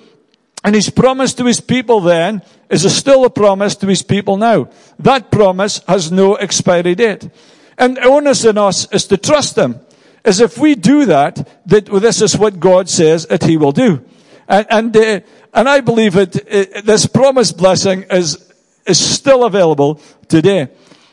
And 0.62 0.74
his 0.74 0.90
promise 0.90 1.32
to 1.34 1.46
his 1.46 1.62
people 1.62 2.00
then 2.00 2.42
is 2.68 2.94
still 2.94 3.24
a 3.24 3.30
promise 3.30 3.76
to 3.76 3.86
his 3.86 4.02
people 4.02 4.36
now. 4.36 4.68
That 4.98 5.30
promise 5.30 5.80
has 5.88 6.12
no 6.12 6.34
expiry 6.34 6.94
date. 6.94 7.30
And 7.78 7.96
the 7.96 8.02
onus 8.02 8.44
on 8.44 8.58
us 8.58 8.92
is 8.92 9.06
to 9.06 9.16
trust 9.16 9.56
him. 9.56 9.80
As 10.22 10.40
if 10.40 10.58
we 10.58 10.74
do 10.74 11.06
that, 11.06 11.48
that 11.64 11.86
this 11.86 12.20
is 12.20 12.36
what 12.36 12.60
God 12.60 12.90
says 12.90 13.24
that 13.26 13.44
he 13.44 13.56
will 13.56 13.72
do. 13.72 14.04
And, 14.48 14.66
and, 14.70 14.96
uh, 14.96 15.20
and 15.52 15.68
I 15.68 15.80
believe 15.80 16.16
it, 16.16 16.36
it, 16.46 16.86
this 16.86 17.06
promised 17.06 17.58
blessing 17.58 18.04
is, 18.10 18.52
is 18.86 18.98
still 18.98 19.44
available 19.44 20.00
today. 20.26 20.68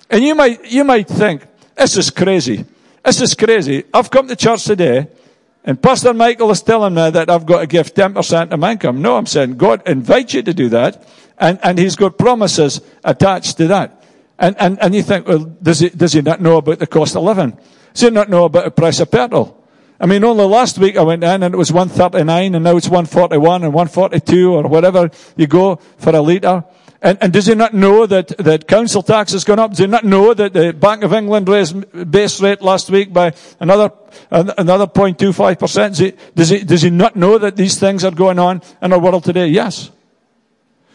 And 0.10 0.24
you 0.24 0.36
might, 0.36 0.66
you 0.72 0.84
might 0.84 1.08
think, 1.08 1.46
this 1.76 1.98
is 1.98 2.10
crazy. 2.10 2.66
This 3.04 3.22
is 3.22 3.36
crazy. 3.36 3.84
I've 3.94 4.10
come 4.10 4.28
to 4.30 4.36
church 4.36 4.64
today 4.64 5.08
and 5.66 5.82
Pastor 5.82 6.14
Michael 6.14 6.52
is 6.52 6.62
telling 6.62 6.94
me 6.94 7.10
that 7.10 7.30
I've 7.30 7.46
got 7.46 7.62
to 7.62 7.68
give 7.68 7.94
10% 7.94 8.52
of 8.52 8.60
my 8.60 8.74
income. 8.74 9.02
No, 9.02 9.18
I'm 9.18 9.26
saying 9.26 9.58
God 9.58 9.82
invites 9.88 10.34
you 10.34 10.44
to 10.44 10.54
do 10.54 10.70
that 10.70 11.06
and, 11.38 11.60
and 11.62 11.78
he's 11.78 11.96
got 11.96 12.18
promises 12.18 12.82
attached 13.04 13.58
to 13.58 13.68
that. 13.68 14.04
And, 14.40 14.56
and, 14.60 14.82
and 14.82 14.96
you 14.96 15.02
think, 15.02 15.28
well, 15.28 15.40
does 15.40 15.80
he, 15.80 15.90
does 15.90 16.14
he 16.14 16.22
not 16.22 16.40
know 16.40 16.58
about 16.58 16.80
the 16.80 16.88
cost 16.88 17.16
of 17.16 17.24
living? 17.24 17.58
Does 17.94 18.02
he 18.02 18.10
not 18.10 18.30
know 18.30 18.46
about 18.46 18.66
the 18.66 18.72
price 18.72 19.00
of 19.00 19.12
petrol? 19.12 19.65
I 20.00 20.08
mean, 20.08 20.24
only 20.24 20.46
last 20.46 20.78
week 20.78 20.98
I 20.98 21.04
went 21.04 21.24
in 21.24 21.44
and 21.44 21.54
it 21.54 21.58
was 21.58 21.72
139 21.72 22.56
and 22.56 22.64
now 22.64 22.76
it's 22.76 22.88
141 22.88 23.64
and 23.64 23.74
142 23.74 24.54
or 24.54 24.64
whatever 24.64 25.10
you 25.38 25.48
go 25.48 25.78
for 25.98 26.14
a 26.16 26.22
litre. 26.22 26.66
And, 27.02 27.18
and, 27.22 27.32
does 27.32 27.46
he 27.46 27.54
not 27.54 27.74
know 27.74 28.08
that, 28.08 28.30
that 28.40 28.68
council 28.68 29.04
tax 29.04 29.34
has 29.34 29.44
gone 29.44 29.60
up? 29.60 29.72
Does 29.72 29.80
he 29.80 29.88
not 29.88 30.04
know 30.04 30.34
that 30.34 30.54
the 30.54 30.74
Bank 30.74 31.04
of 31.04 31.14
England 31.14 31.48
raised 31.48 32.10
base 32.10 32.42
rate 32.42 32.62
last 32.62 32.90
week 32.90 33.14
by 33.14 33.34
another, 33.60 33.92
another 34.32 34.88
0.25%? 34.88 35.90
Does 35.90 35.98
he, 36.00 36.14
does 36.34 36.50
he, 36.50 36.64
does 36.64 36.82
he 36.82 36.90
not 36.90 37.16
know 37.16 37.38
that 37.38 37.56
these 37.56 37.80
things 37.80 38.04
are 38.04 38.12
going 38.12 38.40
on 38.40 38.62
in 38.82 38.92
our 38.92 39.00
world 39.00 39.24
today? 39.24 39.48
Yes. 39.48 39.92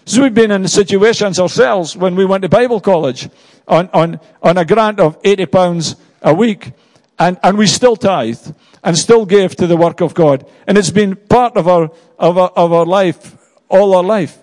So 0.04 0.22
we've 0.22 0.34
been 0.34 0.50
in 0.50 0.66
situations 0.66 1.38
ourselves 1.38 1.96
when 1.96 2.16
we 2.16 2.24
went 2.24 2.42
to 2.42 2.48
Bible 2.48 2.80
college 2.80 3.28
on, 3.68 3.88
on, 3.92 4.20
on 4.42 4.58
a 4.58 4.64
grant 4.64 4.98
of 4.98 5.16
80 5.22 5.46
pounds 5.46 5.96
a 6.22 6.34
week 6.34 6.72
and, 7.20 7.38
and 7.42 7.56
we 7.56 7.68
still 7.68 7.94
tithe 7.94 8.40
and 8.82 8.96
still 8.96 9.26
gave 9.26 9.56
to 9.56 9.66
the 9.66 9.76
work 9.76 10.00
of 10.00 10.14
God. 10.14 10.46
And 10.66 10.78
it's 10.78 10.90
been 10.90 11.16
part 11.16 11.56
of 11.56 11.68
our, 11.68 11.90
of 12.18 12.38
our, 12.38 12.48
of 12.50 12.72
our 12.72 12.86
life, 12.86 13.36
all 13.68 13.94
our 13.94 14.02
life. 14.02 14.38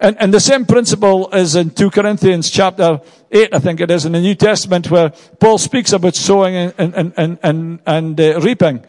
And, 0.00 0.16
and 0.20 0.34
the 0.34 0.40
same 0.40 0.66
principle 0.66 1.30
is 1.30 1.56
in 1.56 1.70
2 1.70 1.90
Corinthians 1.90 2.50
chapter 2.50 3.00
8, 3.30 3.54
I 3.54 3.58
think 3.58 3.80
it 3.80 3.90
is, 3.90 4.04
in 4.04 4.12
the 4.12 4.20
New 4.20 4.34
Testament, 4.34 4.90
where 4.90 5.10
Paul 5.40 5.58
speaks 5.58 5.92
about 5.92 6.14
sowing 6.14 6.54
and, 6.54 6.74
and, 6.78 7.14
and, 7.16 7.38
and, 7.42 7.80
and 7.86 8.20
uh, 8.20 8.40
reaping. 8.40 8.84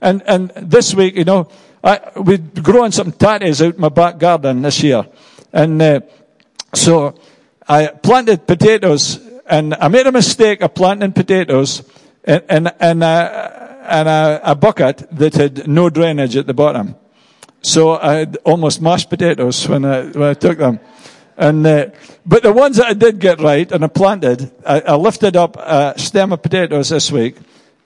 And, 0.00 0.22
and 0.26 0.50
this 0.50 0.94
week, 0.94 1.16
you 1.16 1.24
know, 1.24 1.48
I, 1.82 2.00
we're 2.14 2.38
growing 2.38 2.92
some 2.92 3.10
tatties 3.10 3.66
out 3.66 3.74
in 3.74 3.80
my 3.80 3.88
back 3.88 4.18
garden 4.18 4.62
this 4.62 4.82
year. 4.82 5.04
And 5.52 5.82
uh, 5.82 6.00
so 6.74 7.18
I 7.68 7.88
planted 7.88 8.46
potatoes, 8.46 9.20
and 9.46 9.74
I 9.74 9.88
made 9.88 10.06
a 10.06 10.12
mistake 10.12 10.62
of 10.62 10.74
planting 10.74 11.12
potatoes 11.12 11.82
and, 12.24 12.42
in, 12.48 12.70
in, 12.80 13.02
a, 13.02 13.61
in 13.82 14.06
a, 14.06 14.40
a 14.42 14.54
bucket 14.54 15.04
that 15.10 15.34
had 15.34 15.68
no 15.68 15.90
drainage 15.90 16.36
at 16.36 16.46
the 16.46 16.54
bottom. 16.54 16.94
So 17.62 17.92
I 17.92 18.14
had 18.14 18.38
almost 18.44 18.82
mashed 18.82 19.08
potatoes 19.10 19.68
when 19.68 19.84
I, 19.84 20.06
when 20.06 20.28
I 20.28 20.34
took 20.34 20.58
them. 20.58 20.80
And, 21.36 21.66
uh, 21.66 21.86
but 22.26 22.42
the 22.42 22.52
ones 22.52 22.76
that 22.76 22.86
I 22.86 22.92
did 22.94 23.18
get 23.18 23.40
right 23.40 23.70
and 23.70 23.84
I 23.84 23.88
planted, 23.88 24.52
I, 24.66 24.80
I 24.80 24.94
lifted 24.96 25.36
up 25.36 25.56
a 25.56 25.94
stem 25.96 26.32
of 26.32 26.42
potatoes 26.42 26.90
this 26.90 27.10
week. 27.10 27.36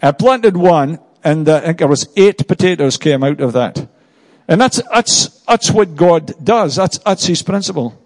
I 0.03 0.13
planted 0.13 0.57
one 0.57 0.99
and 1.23 1.49
uh, 1.49 1.57
I 1.57 1.61
think 1.61 1.79
there 1.79 1.89
was 1.89 2.09
eight 2.17 2.47
potatoes 2.47 2.97
came 2.97 3.23
out 3.23 3.41
of 3.41 3.53
that. 3.53 3.89
And 4.49 4.61
that's, 4.61 4.81
that's, 4.93 5.29
that's 5.41 5.71
what 5.71 5.97
God 5.97 6.33
does. 6.43 6.77
That's, 6.77 6.99
that's 6.99 7.27
His 7.27 7.43
principle. 7.43 8.01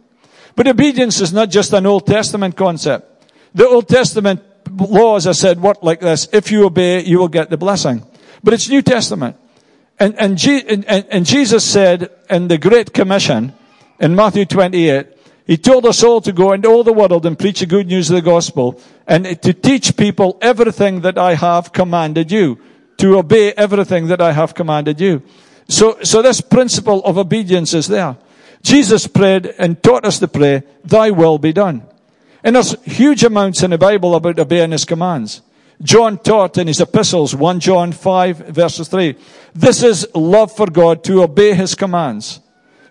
But 0.57 0.69
obedience 0.69 1.21
is 1.21 1.33
not 1.33 1.51
just 1.51 1.73
an 1.73 1.87
Old 1.87 2.07
Testament 2.07 2.57
concept. 2.57 3.27
The 3.55 3.67
Old 3.67 3.89
Testament 3.89 4.43
law, 4.69 5.17
as 5.17 5.27
I 5.27 5.33
said, 5.33 5.61
work 5.61 5.83
like 5.83 6.01
this. 6.01 6.29
If 6.33 6.51
you 6.51 6.65
obey, 6.65 7.05
you 7.05 7.19
will 7.19 7.29
get 7.29 7.51
the 7.51 7.57
blessing. 7.57 8.07
But 8.43 8.55
it's 8.55 8.69
New 8.69 8.83
Testament. 8.83 9.37
And, 9.99 10.19
and, 10.19 10.43
and, 10.47 11.07
and 11.11 11.27
Jesus 11.27 11.65
said 11.65 12.11
in 12.31 12.49
the 12.49 12.59
Great 12.59 12.95
Commission 12.95 13.53
in 13.99 14.17
Matthew 14.17 14.47
28, 14.47 15.07
He 15.47 15.57
told 15.59 15.85
us 15.85 16.03
all 16.03 16.23
to 16.23 16.33
go 16.33 16.53
into 16.53 16.69
all 16.69 16.83
the 16.83 16.93
world 16.93 17.27
and 17.27 17.39
preach 17.39 17.61
the 17.61 17.67
good 17.67 17.87
news 17.87 18.09
of 18.09 18.17
the 18.17 18.23
gospel 18.23 18.81
and 19.07 19.41
to 19.43 19.53
teach 19.53 19.97
people 19.97 20.39
everything 20.41 21.03
that 21.03 21.19
I 21.19 21.35
have 21.35 21.73
commanded 21.73 22.33
you, 22.33 22.59
to 22.97 23.19
obey 23.19 23.53
everything 23.53 24.07
that 24.07 24.23
I 24.23 24.33
have 24.33 24.55
commanded 24.55 25.01
you. 25.01 25.23
So, 25.69 25.99
so 26.03 26.23
this 26.23 26.41
principle 26.41 27.05
of 27.05 27.19
obedience 27.19 27.75
is 27.75 27.87
there. 27.87 28.17
Jesus 28.63 29.07
prayed 29.07 29.47
and 29.59 29.83
taught 29.83 30.05
us 30.05 30.19
to 30.19 30.29
pray, 30.29 30.63
thy 30.85 31.11
will 31.11 31.39
be 31.39 31.53
done. 31.53 31.83
And 32.43 32.57
there's 32.57 32.81
huge 32.85 33.23
amounts 33.25 33.63
in 33.63 33.71
the 33.71 33.79
Bible 33.79 34.15
about 34.15 34.39
obeying 34.39 34.73
his 34.73 34.85
commands. 34.85 35.43
John 35.83 36.19
taught 36.19 36.59
in 36.59 36.67
his 36.67 36.81
epistles, 36.81 37.35
1 37.35 37.61
John 37.61 37.93
5 37.93 38.37
verses 38.49 38.89
3, 38.89 39.17
this 39.55 39.83
is 39.83 40.07
love 40.15 40.55
for 40.55 40.67
God 40.67 41.03
to 41.05 41.23
obey 41.23 41.55
his 41.55 41.75
commands. 41.75 42.41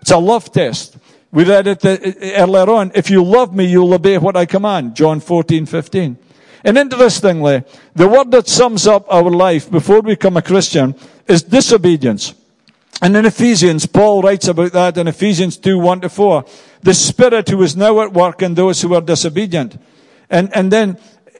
It's 0.00 0.10
a 0.10 0.18
love 0.18 0.52
test. 0.52 0.96
We 1.32 1.44
read 1.44 1.68
it 1.68 1.84
uh, 1.84 1.98
earlier 2.42 2.68
on. 2.68 2.90
If 2.94 3.10
you 3.10 3.22
love 3.22 3.54
me, 3.54 3.66
you'll 3.66 3.94
obey 3.94 4.18
what 4.18 4.36
I 4.36 4.46
command. 4.46 4.96
John 4.96 5.20
14, 5.20 5.66
15. 5.66 6.18
And 6.64 6.76
interestingly, 6.76 7.62
the 7.94 8.08
word 8.08 8.30
that 8.32 8.48
sums 8.48 8.86
up 8.86 9.06
our 9.08 9.30
life 9.30 9.70
before 9.70 10.00
we 10.00 10.14
become 10.14 10.36
a 10.36 10.42
Christian 10.42 10.94
is 11.26 11.42
disobedience. 11.42 12.34
And 13.00 13.16
in 13.16 13.24
Ephesians, 13.24 13.86
Paul 13.86 14.22
writes 14.22 14.48
about 14.48 14.72
that 14.72 14.98
in 14.98 15.08
Ephesians 15.08 15.56
2, 15.56 15.78
1 15.78 16.00
to 16.02 16.08
4. 16.08 16.44
The 16.82 16.94
Spirit 16.94 17.48
who 17.48 17.62
is 17.62 17.76
now 17.76 18.00
at 18.00 18.12
work 18.12 18.42
in 18.42 18.54
those 18.54 18.80
who 18.82 18.94
are 18.94 19.00
disobedient. 19.00 19.80
And, 20.30 20.54
and 20.56 20.72
then 20.72 20.98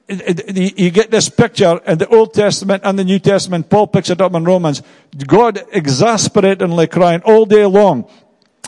you 0.09 0.91
get 0.91 1.11
this 1.11 1.29
picture 1.29 1.81
in 1.87 1.99
the 1.99 2.09
Old 2.09 2.35
Testament 2.35 2.83
and 2.85 2.99
the 2.99 3.05
New 3.05 3.21
Testament. 3.21 3.71
Paul 3.71 3.87
picks 3.87 4.11
it 4.11 4.21
up 4.21 4.35
in 4.35 4.45
Romans. 4.45 4.83
God 5.27 5.63
exasperatingly 5.73 6.89
crying 6.89 7.23
all 7.23 7.47
day 7.47 7.65
long, 7.65 8.11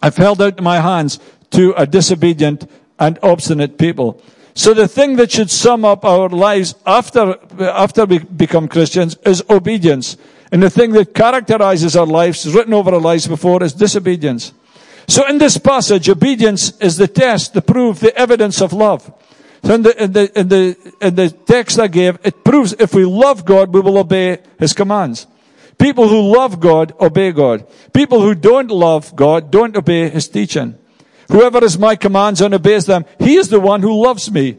I've 0.01 0.17
held 0.17 0.41
out 0.41 0.61
my 0.61 0.81
hands 0.81 1.19
to 1.51 1.73
a 1.77 1.87
disobedient 1.87 2.69
and 2.99 3.19
obstinate 3.23 3.77
people. 3.77 4.23
So 4.55 4.75
the 4.75 4.87
thing 4.87 5.17
that 5.17 5.33
should 5.33 5.51
sum 5.51 5.85
up 5.85 6.05
our 6.05 6.29
lives 6.29 6.75
after, 6.87 7.39
after 7.61 8.05
we 8.05 8.19
become 8.19 8.69
Christians 8.69 9.17
is 9.25 9.43
obedience. 9.49 10.17
And 10.53 10.63
the 10.63 10.71
thing 10.71 10.93
that 10.93 11.15
characterizes 11.15 11.97
our 11.97 12.07
lives, 12.07 12.45
is 12.45 12.55
written 12.55 12.75
over 12.75 12.93
our 12.93 13.01
lives 13.01 13.27
before, 13.27 13.63
is 13.63 13.73
disobedience. 13.73 14.53
So 15.09 15.27
in 15.27 15.39
this 15.39 15.59
passage, 15.59 16.09
obedience 16.09 16.77
is 16.79 16.97
the 16.97 17.09
test, 17.09 17.55
the 17.55 17.63
proof, 17.63 18.01
the 18.01 18.17
evidence 18.17 18.61
of 18.61 18.73
love. 18.73 19.13
So 19.65 19.75
in 19.75 19.83
the, 19.83 20.03
in 20.03 20.13
the, 20.13 20.39
in 20.39 20.49
the, 20.49 20.95
in 21.01 21.15
the 21.15 21.31
text 21.31 21.79
I 21.79 21.89
gave, 21.89 22.19
it 22.25 22.45
proves 22.45 22.73
if 22.75 22.95
we 22.95 23.05
love 23.05 23.45
God, 23.45 23.73
we 23.73 23.81
will 23.81 23.99
obey 23.99 24.39
His 24.59 24.73
commands. 24.73 25.27
People 25.79 26.09
who 26.09 26.21
love 26.21 26.61
God, 26.61 26.95
obey 27.01 27.33
God. 27.33 27.67
People 27.93 28.21
who 28.21 28.35
don't 28.35 28.71
love 28.71 29.15
God, 29.17 29.51
don't 29.51 29.77
obey 29.77 30.09
His 30.09 30.29
teaching. 30.29 30.79
Whoever 31.33 31.61
has 31.61 31.79
my 31.79 31.97
commands 31.97 32.41
and 32.41 32.55
obeys 32.55 32.85
them, 32.85 33.07
he 33.19 33.37
is 33.37 33.49
the 33.49 33.59
one 33.59 33.81
who 33.81 34.05
loves 34.05 34.31
me. 34.31 34.59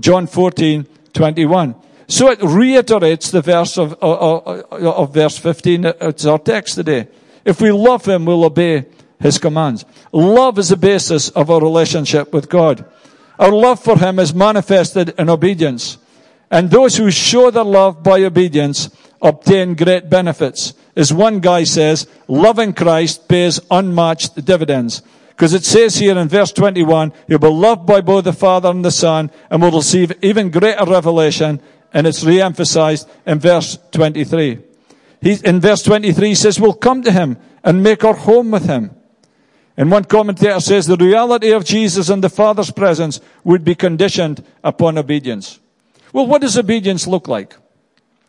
John 0.00 0.26
14, 0.26 0.86
21. 1.12 1.74
So 2.08 2.30
it 2.30 2.40
reiterates 2.42 3.30
the 3.30 3.40
verse 3.40 3.78
of, 3.78 3.92
of, 4.02 4.64
of, 4.72 5.14
verse 5.14 5.38
15. 5.38 5.84
It's 5.84 6.26
our 6.26 6.38
text 6.38 6.74
today. 6.74 7.06
If 7.44 7.60
we 7.60 7.70
love 7.70 8.04
Him, 8.04 8.24
we'll 8.24 8.44
obey 8.44 8.86
His 9.20 9.38
commands. 9.38 9.84
Love 10.12 10.58
is 10.58 10.70
the 10.70 10.76
basis 10.76 11.28
of 11.30 11.50
our 11.50 11.60
relationship 11.60 12.32
with 12.32 12.48
God. 12.48 12.84
Our 13.38 13.52
love 13.52 13.82
for 13.82 13.98
Him 13.98 14.18
is 14.18 14.34
manifested 14.34 15.14
in 15.18 15.28
obedience. 15.28 15.98
And 16.50 16.70
those 16.70 16.96
who 16.96 17.10
show 17.10 17.50
their 17.50 17.64
love 17.64 18.02
by 18.02 18.22
obedience 18.24 18.90
obtain 19.22 19.74
great 19.74 20.10
benefits. 20.10 20.74
As 20.96 21.12
one 21.12 21.40
guy 21.40 21.64
says, 21.64 22.06
loving 22.26 22.72
Christ 22.72 23.28
pays 23.28 23.60
unmatched 23.70 24.44
dividends. 24.44 25.02
Because 25.28 25.54
it 25.54 25.64
says 25.64 25.96
here 25.96 26.18
in 26.18 26.28
verse 26.28 26.52
21, 26.52 27.12
you'll 27.26 27.38
be 27.38 27.48
loved 27.48 27.86
by 27.86 28.00
both 28.00 28.24
the 28.24 28.32
Father 28.32 28.68
and 28.68 28.84
the 28.84 28.90
Son 28.90 29.30
and 29.48 29.62
will 29.62 29.70
receive 29.70 30.12
even 30.22 30.50
greater 30.50 30.84
revelation 30.84 31.60
and 31.92 32.06
it's 32.06 32.24
re-emphasized 32.24 33.08
in 33.26 33.38
verse 33.38 33.78
23. 33.92 34.58
He, 35.22 35.38
in 35.44 35.60
verse 35.60 35.82
23 35.82 36.28
he 36.28 36.34
says, 36.34 36.60
we'll 36.60 36.74
come 36.74 37.02
to 37.02 37.12
him 37.12 37.36
and 37.64 37.82
make 37.82 38.04
our 38.04 38.14
home 38.14 38.50
with 38.50 38.66
him. 38.66 38.90
And 39.76 39.90
one 39.90 40.04
commentator 40.04 40.60
says 40.60 40.86
the 40.86 40.96
reality 40.96 41.52
of 41.52 41.64
Jesus 41.64 42.10
in 42.10 42.20
the 42.20 42.28
Father's 42.28 42.70
presence 42.70 43.20
would 43.44 43.64
be 43.64 43.74
conditioned 43.74 44.44
upon 44.62 44.98
obedience. 44.98 45.58
Well, 46.12 46.26
what 46.26 46.42
does 46.42 46.58
obedience 46.58 47.06
look 47.06 47.28
like? 47.28 47.56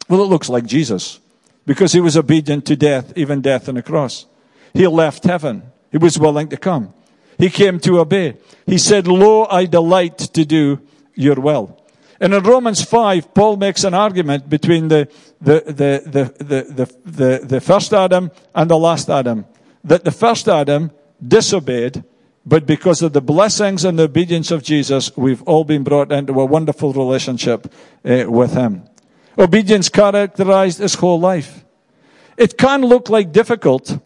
Well, 0.07 0.23
it 0.23 0.27
looks 0.27 0.49
like 0.49 0.65
Jesus. 0.65 1.19
Because 1.65 1.93
he 1.93 1.99
was 1.99 2.17
obedient 2.17 2.65
to 2.67 2.75
death, 2.75 3.13
even 3.15 3.41
death 3.41 3.69
on 3.69 3.75
the 3.75 3.83
cross. 3.83 4.25
He 4.73 4.87
left 4.87 5.23
heaven. 5.23 5.63
He 5.91 5.97
was 5.97 6.17
willing 6.17 6.47
to 6.49 6.57
come. 6.57 6.93
He 7.37 7.49
came 7.49 7.79
to 7.81 7.99
obey. 7.99 8.37
He 8.65 8.77
said, 8.77 9.07
Lo, 9.07 9.45
I 9.49 9.65
delight 9.65 10.17
to 10.19 10.45
do 10.45 10.79
your 11.15 11.35
will. 11.35 11.77
And 12.19 12.33
in 12.35 12.43
Romans 12.43 12.83
5, 12.83 13.33
Paul 13.33 13.57
makes 13.57 13.83
an 13.83 13.95
argument 13.95 14.47
between 14.47 14.89
the, 14.89 15.09
the, 15.41 15.63
the, 15.65 16.03
the, 16.05 16.43
the, 16.43 16.95
the, 17.03 17.45
the, 17.45 17.61
first 17.61 17.93
Adam 17.93 18.29
and 18.53 18.69
the 18.69 18.77
last 18.77 19.09
Adam. 19.09 19.45
That 19.83 20.03
the 20.03 20.11
first 20.11 20.47
Adam 20.47 20.91
disobeyed, 21.25 22.03
but 22.45 22.65
because 22.65 23.01
of 23.01 23.13
the 23.13 23.21
blessings 23.21 23.85
and 23.85 23.99
the 23.99 24.03
obedience 24.03 24.51
of 24.51 24.63
Jesus, 24.63 25.15
we've 25.15 25.43
all 25.43 25.63
been 25.63 25.83
brought 25.83 26.11
into 26.11 26.39
a 26.39 26.45
wonderful 26.45 26.93
relationship 26.93 27.71
uh, 28.03 28.25
with 28.27 28.53
Him. 28.53 28.83
Obedience 29.37 29.89
characterized 29.89 30.79
his 30.79 30.95
whole 30.95 31.19
life. 31.19 31.63
It 32.37 32.57
can 32.57 32.81
look 32.81 33.09
like 33.09 33.31
difficult, 33.31 33.99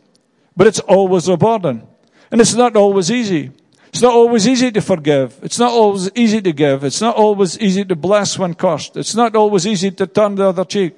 but 0.56 0.68
it's 0.68 0.80
always 0.82 1.28
rewarding. 1.28 1.88
And 2.32 2.42
it's 2.42 2.54
not 2.54 2.76
always 2.76 3.12
easy. 3.12 3.52
It's 3.90 4.02
not 4.02 4.14
always 4.14 4.48
easy 4.48 4.72
to 4.72 4.82
forgive. 4.82 5.40
It's 5.42 5.58
not 5.58 5.72
always 5.72 6.12
easy 6.16 6.42
to 6.42 6.52
give. 6.52 6.84
It's 6.84 7.02
not 7.02 7.16
always 7.16 7.58
easy 7.60 7.86
to 7.86 7.96
bless 7.96 8.38
when 8.38 8.54
cursed. 8.54 8.98
It's 8.98 9.16
not 9.16 9.36
always 9.36 9.66
easy 9.66 9.92
to 9.92 10.06
turn 10.06 10.36
the 10.36 10.50
other 10.50 10.66
cheek. 10.66 10.98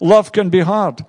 Love 0.00 0.32
can 0.32 0.48
be 0.48 0.60
hard. 0.60 1.04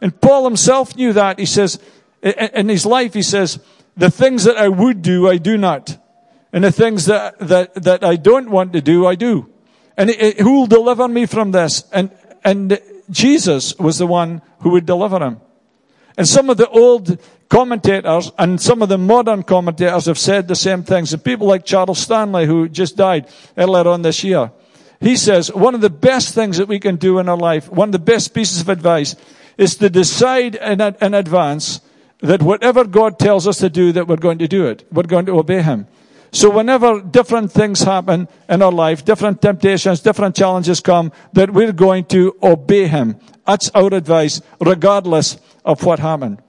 And 0.00 0.18
Paul 0.20 0.44
himself 0.44 0.96
knew 0.96 1.12
that. 1.12 1.38
He 1.38 1.46
says, 1.46 1.78
in 2.22 2.68
his 2.68 2.84
life, 2.84 3.14
he 3.14 3.22
says, 3.22 3.60
the 4.00 4.10
things 4.10 4.44
that 4.44 4.56
I 4.56 4.68
would 4.68 5.02
do, 5.02 5.28
I 5.28 5.36
do 5.36 5.58
not. 5.58 5.98
And 6.54 6.64
the 6.64 6.72
things 6.72 7.04
that, 7.04 7.38
that, 7.38 7.74
that 7.74 8.02
I 8.02 8.16
don't 8.16 8.50
want 8.50 8.72
to 8.72 8.80
do, 8.80 9.06
I 9.06 9.14
do. 9.14 9.52
And 9.94 10.10
who 10.10 10.60
will 10.60 10.66
deliver 10.66 11.06
me 11.06 11.26
from 11.26 11.50
this? 11.50 11.84
And, 11.92 12.10
and 12.42 12.80
Jesus 13.10 13.78
was 13.78 13.98
the 13.98 14.06
one 14.06 14.40
who 14.60 14.70
would 14.70 14.86
deliver 14.86 15.22
him. 15.22 15.42
And 16.16 16.26
some 16.26 16.48
of 16.48 16.56
the 16.56 16.68
old 16.70 17.20
commentators 17.50 18.32
and 18.38 18.58
some 18.58 18.80
of 18.80 18.88
the 18.88 18.96
modern 18.96 19.42
commentators 19.42 20.06
have 20.06 20.18
said 20.18 20.48
the 20.48 20.56
same 20.56 20.82
things. 20.82 21.12
And 21.12 21.22
people 21.22 21.46
like 21.46 21.66
Charles 21.66 21.98
Stanley, 21.98 22.46
who 22.46 22.70
just 22.70 22.96
died 22.96 23.28
earlier 23.58 23.86
on 23.86 24.00
this 24.00 24.24
year, 24.24 24.50
he 24.98 25.14
says 25.14 25.52
one 25.52 25.74
of 25.74 25.82
the 25.82 25.90
best 25.90 26.34
things 26.34 26.56
that 26.56 26.68
we 26.68 26.80
can 26.80 26.96
do 26.96 27.18
in 27.18 27.28
our 27.28 27.36
life, 27.36 27.70
one 27.70 27.88
of 27.88 27.92
the 27.92 27.98
best 27.98 28.32
pieces 28.32 28.62
of 28.62 28.70
advice, 28.70 29.14
is 29.58 29.76
to 29.76 29.90
decide 29.90 30.54
in, 30.54 30.80
in 30.80 31.12
advance 31.12 31.82
that 32.20 32.42
whatever 32.42 32.84
God 32.84 33.18
tells 33.18 33.46
us 33.46 33.58
to 33.58 33.70
do, 33.70 33.92
that 33.92 34.06
we're 34.06 34.16
going 34.16 34.38
to 34.38 34.48
do 34.48 34.66
it. 34.66 34.86
We're 34.92 35.04
going 35.04 35.26
to 35.26 35.38
obey 35.38 35.62
Him. 35.62 35.86
So 36.32 36.48
whenever 36.50 37.00
different 37.00 37.50
things 37.50 37.82
happen 37.82 38.28
in 38.48 38.62
our 38.62 38.70
life, 38.70 39.04
different 39.04 39.42
temptations, 39.42 40.00
different 40.00 40.36
challenges 40.36 40.80
come, 40.80 41.12
that 41.32 41.50
we're 41.50 41.72
going 41.72 42.04
to 42.06 42.36
obey 42.42 42.86
Him. 42.86 43.16
That's 43.46 43.70
our 43.74 43.92
advice, 43.92 44.40
regardless 44.60 45.38
of 45.64 45.82
what 45.84 45.98
happened. 45.98 46.42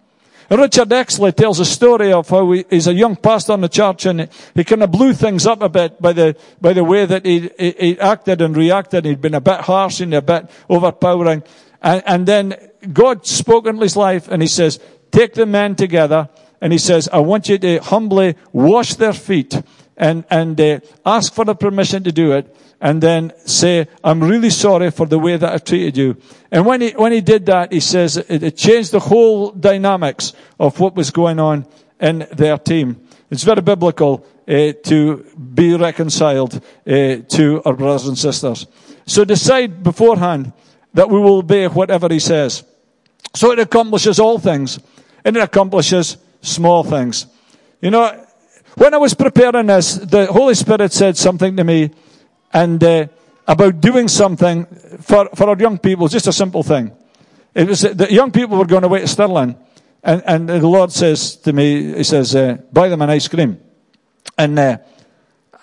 Richard 0.51 0.89
Exley 0.89 1.33
tells 1.33 1.61
a 1.61 1.65
story 1.65 2.11
of 2.11 2.27
how 2.27 2.51
he, 2.51 2.65
he's 2.69 2.87
a 2.87 2.93
young 2.93 3.15
pastor 3.15 3.53
in 3.53 3.61
the 3.61 3.69
church 3.69 4.05
and 4.05 4.27
he 4.53 4.65
kind 4.65 4.83
of 4.83 4.91
blew 4.91 5.13
things 5.13 5.47
up 5.47 5.61
a 5.61 5.69
bit 5.69 6.01
by 6.01 6.11
the, 6.11 6.35
by 6.59 6.73
the 6.73 6.83
way 6.83 7.05
that 7.05 7.25
he, 7.25 7.49
he, 7.57 7.71
he 7.79 7.99
acted 7.99 8.41
and 8.41 8.57
reacted. 8.57 9.05
He'd 9.05 9.21
been 9.21 9.33
a 9.33 9.39
bit 9.39 9.61
harsh 9.61 10.01
and 10.01 10.13
a 10.13 10.21
bit 10.21 10.49
overpowering. 10.69 11.43
And, 11.81 12.03
and 12.05 12.27
then 12.27 12.55
God 12.91 13.25
spoke 13.25 13.65
into 13.65 13.81
his 13.81 13.95
life 13.95 14.27
and 14.27 14.41
he 14.41 14.47
says, 14.49 14.81
take 15.11 15.33
the 15.33 15.45
men 15.45 15.75
together 15.75 16.29
and 16.61 16.71
he 16.71 16.79
says, 16.79 17.09
I 17.11 17.19
want 17.19 17.49
you 17.49 17.57
to 17.57 17.79
humbly 17.79 18.35
wash 18.51 18.95
their 18.95 19.13
feet 19.13 19.61
and, 19.97 20.23
and 20.29 20.59
uh, 20.59 20.79
ask 21.05 21.33
for 21.33 21.45
the 21.45 21.55
permission 21.55 22.03
to 22.03 22.11
do 22.11 22.31
it 22.31 22.55
and 22.81 23.01
then 23.01 23.31
say, 23.45 23.87
I'm 24.03 24.23
really 24.23 24.49
sorry 24.49 24.89
for 24.89 25.05
the 25.05 25.19
way 25.19 25.37
that 25.37 25.53
I 25.53 25.57
treated 25.59 25.97
you. 25.97 26.17
And 26.51 26.65
when 26.65 26.81
he, 26.81 26.91
when 26.91 27.11
he 27.11 27.21
did 27.21 27.45
that, 27.45 27.71
he 27.71 27.79
says 27.79 28.17
it, 28.17 28.43
it 28.43 28.57
changed 28.57 28.91
the 28.91 28.99
whole 28.99 29.51
dynamics 29.51 30.33
of 30.59 30.79
what 30.79 30.95
was 30.95 31.11
going 31.11 31.39
on 31.39 31.67
in 31.99 32.27
their 32.31 32.57
team. 32.57 33.07
It's 33.29 33.43
very 33.43 33.61
biblical 33.61 34.25
uh, 34.47 34.73
to 34.83 35.17
be 35.53 35.75
reconciled 35.75 36.55
uh, 36.55 37.17
to 37.29 37.61
our 37.63 37.73
brothers 37.73 38.07
and 38.07 38.17
sisters. 38.17 38.65
So 39.05 39.23
decide 39.23 39.83
beforehand 39.83 40.51
that 40.93 41.09
we 41.09 41.19
will 41.19 41.37
obey 41.37 41.67
whatever 41.67 42.07
he 42.09 42.19
says. 42.19 42.63
So 43.35 43.51
it 43.51 43.59
accomplishes 43.59 44.19
all 44.19 44.39
things, 44.39 44.79
and 45.23 45.37
it 45.37 45.43
accomplishes 45.43 46.17
small 46.41 46.83
things. 46.83 47.27
You 47.81 47.91
know, 47.91 48.25
when 48.75 48.93
I 48.93 48.97
was 48.97 49.13
preparing 49.13 49.67
this, 49.67 49.95
the 49.95 50.27
Holy 50.27 50.53
Spirit 50.53 50.93
said 50.93 51.17
something 51.17 51.55
to 51.57 51.63
me 51.63 51.91
and 52.53 52.83
uh, 52.83 53.07
about 53.47 53.81
doing 53.81 54.07
something 54.07 54.65
for, 55.01 55.29
for 55.35 55.49
our 55.49 55.57
young 55.57 55.77
people, 55.77 56.07
just 56.07 56.27
a 56.27 56.33
simple 56.33 56.63
thing. 56.63 56.91
It 57.53 57.67
was 57.67 57.81
the 57.81 58.07
young 58.09 58.31
people 58.31 58.57
were 58.57 58.65
going 58.65 58.83
away 58.83 59.01
to 59.01 59.07
Stirling, 59.07 59.57
and, 60.03 60.23
and 60.25 60.49
the 60.49 60.67
Lord 60.67 60.91
says 60.91 61.35
to 61.37 61.51
me, 61.51 61.95
He 61.95 62.03
says, 62.03 62.35
uh, 62.35 62.57
buy 62.71 62.87
them 62.87 63.01
an 63.01 63.09
ice 63.09 63.27
cream. 63.27 63.59
And 64.37 64.57
uh, 64.57 64.77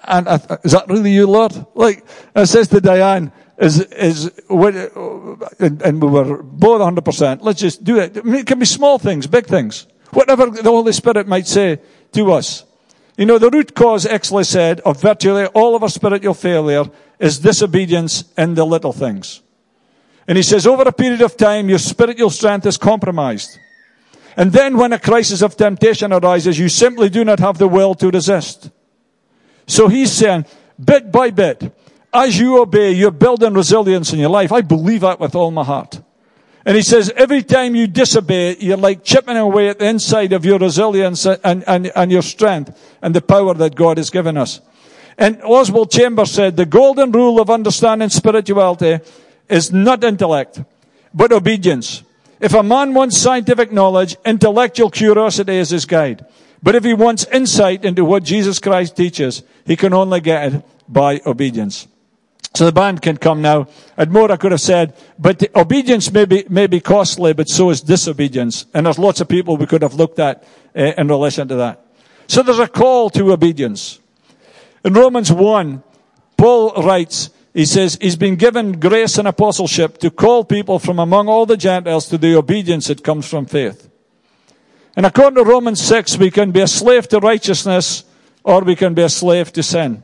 and 0.08 0.28
I, 0.28 0.34
is 0.64 0.72
that 0.72 0.88
really 0.88 1.12
you, 1.12 1.26
Lord? 1.26 1.54
Like, 1.74 2.04
I 2.34 2.44
says 2.44 2.68
to 2.68 2.80
Diane, 2.80 3.32
is, 3.58 3.80
is, 3.80 4.30
and, 4.48 5.82
and 5.82 6.02
we 6.02 6.08
were 6.08 6.42
both 6.42 6.80
100%. 6.80 7.38
Let's 7.42 7.60
just 7.60 7.84
do 7.84 7.98
it. 7.98 8.16
I 8.16 8.20
mean, 8.22 8.36
it 8.36 8.46
can 8.46 8.58
be 8.58 8.66
small 8.66 8.98
things, 8.98 9.26
big 9.26 9.46
things. 9.46 9.86
Whatever 10.12 10.46
the 10.46 10.62
Holy 10.70 10.92
Spirit 10.92 11.26
might 11.26 11.46
say 11.46 11.80
to 12.12 12.32
us. 12.32 12.64
You 13.16 13.26
know, 13.26 13.38
the 13.38 13.50
root 13.50 13.74
cause, 13.74 14.06
Exley 14.06 14.46
said, 14.46 14.80
of 14.80 15.02
virtually 15.02 15.46
all 15.46 15.74
of 15.74 15.82
our 15.82 15.88
spiritual 15.88 16.34
failure 16.34 16.84
is 17.18 17.40
disobedience 17.40 18.24
in 18.38 18.54
the 18.54 18.64
little 18.64 18.92
things. 18.92 19.42
And 20.28 20.36
he 20.36 20.42
says, 20.42 20.66
over 20.66 20.82
a 20.82 20.92
period 20.92 21.22
of 21.22 21.36
time, 21.36 21.68
your 21.68 21.78
spiritual 21.78 22.30
strength 22.30 22.66
is 22.66 22.76
compromised. 22.76 23.58
And 24.36 24.52
then 24.52 24.76
when 24.76 24.92
a 24.92 25.00
crisis 25.00 25.42
of 25.42 25.56
temptation 25.56 26.12
arises, 26.12 26.58
you 26.58 26.68
simply 26.68 27.08
do 27.08 27.24
not 27.24 27.40
have 27.40 27.58
the 27.58 27.66
will 27.66 27.96
to 27.96 28.08
resist. 28.08 28.70
So 29.68 29.86
he's 29.86 30.10
saying, 30.10 30.46
bit 30.82 31.12
by 31.12 31.30
bit, 31.30 31.72
as 32.12 32.38
you 32.38 32.60
obey, 32.60 32.92
you're 32.92 33.10
building 33.10 33.52
resilience 33.54 34.12
in 34.12 34.18
your 34.18 34.30
life. 34.30 34.50
I 34.50 34.62
believe 34.62 35.02
that 35.02 35.20
with 35.20 35.34
all 35.34 35.50
my 35.50 35.62
heart. 35.62 36.00
And 36.64 36.74
he 36.74 36.82
says, 36.82 37.12
every 37.14 37.42
time 37.42 37.76
you 37.76 37.86
disobey, 37.86 38.56
you're 38.58 38.76
like 38.76 39.04
chipping 39.04 39.36
away 39.36 39.68
at 39.68 39.78
the 39.78 39.86
inside 39.86 40.32
of 40.32 40.44
your 40.44 40.58
resilience 40.58 41.26
and, 41.26 41.64
and, 41.66 41.92
and 41.94 42.10
your 42.10 42.22
strength 42.22 42.96
and 43.00 43.14
the 43.14 43.20
power 43.20 43.54
that 43.54 43.74
God 43.74 43.98
has 43.98 44.10
given 44.10 44.36
us. 44.36 44.60
And 45.16 45.40
Oswald 45.42 45.90
Chambers 45.90 46.30
said, 46.30 46.56
the 46.56 46.66
golden 46.66 47.12
rule 47.12 47.40
of 47.40 47.50
understanding 47.50 48.08
spirituality 48.08 49.00
is 49.48 49.72
not 49.72 50.04
intellect, 50.04 50.62
but 51.12 51.32
obedience. 51.32 52.02
If 52.40 52.54
a 52.54 52.62
man 52.62 52.94
wants 52.94 53.18
scientific 53.18 53.72
knowledge, 53.72 54.16
intellectual 54.24 54.90
curiosity 54.90 55.56
is 55.56 55.70
his 55.70 55.84
guide. 55.86 56.24
But 56.62 56.74
if 56.74 56.84
he 56.84 56.94
wants 56.94 57.24
insight 57.26 57.84
into 57.84 58.04
what 58.04 58.24
Jesus 58.24 58.58
Christ 58.58 58.96
teaches, 58.96 59.42
he 59.64 59.76
can 59.76 59.92
only 59.92 60.20
get 60.20 60.52
it 60.52 60.64
by 60.88 61.20
obedience. 61.24 61.86
So 62.54 62.64
the 62.64 62.72
band 62.72 63.02
can 63.02 63.18
come 63.18 63.42
now. 63.42 63.68
And 63.96 64.10
more 64.10 64.32
I 64.32 64.36
could 64.36 64.52
have 64.52 64.60
said, 64.60 64.94
but 65.18 65.44
obedience 65.54 66.10
may 66.10 66.24
be, 66.24 66.44
may 66.48 66.66
be 66.66 66.80
costly, 66.80 67.32
but 67.32 67.48
so 67.48 67.70
is 67.70 67.80
disobedience. 67.80 68.66
And 68.74 68.86
there's 68.86 68.98
lots 68.98 69.20
of 69.20 69.28
people 69.28 69.56
we 69.56 69.66
could 69.66 69.82
have 69.82 69.94
looked 69.94 70.18
at 70.18 70.44
uh, 70.74 70.92
in 70.96 71.08
relation 71.08 71.46
to 71.48 71.56
that. 71.56 71.86
So 72.26 72.42
there's 72.42 72.58
a 72.58 72.66
call 72.66 73.10
to 73.10 73.32
obedience. 73.32 74.00
In 74.84 74.94
Romans 74.94 75.30
1, 75.30 75.82
Paul 76.36 76.82
writes, 76.82 77.30
he 77.54 77.64
says, 77.64 77.98
he's 78.00 78.16
been 78.16 78.36
given 78.36 78.78
grace 78.78 79.18
and 79.18 79.26
apostleship 79.26 79.98
to 79.98 80.10
call 80.10 80.44
people 80.44 80.78
from 80.78 80.98
among 80.98 81.28
all 81.28 81.46
the 81.46 81.56
Gentiles 81.56 82.08
to 82.08 82.18
the 82.18 82.36
obedience 82.36 82.88
that 82.88 83.02
comes 83.02 83.28
from 83.28 83.46
faith. 83.46 83.87
And 84.96 85.06
according 85.06 85.42
to 85.42 85.48
Romans 85.48 85.80
6, 85.80 86.18
we 86.18 86.30
can 86.30 86.50
be 86.50 86.60
a 86.60 86.66
slave 86.66 87.08
to 87.08 87.18
righteousness 87.18 88.04
or 88.42 88.62
we 88.62 88.76
can 88.76 88.94
be 88.94 89.02
a 89.02 89.08
slave 89.08 89.52
to 89.52 89.62
sin. 89.62 90.02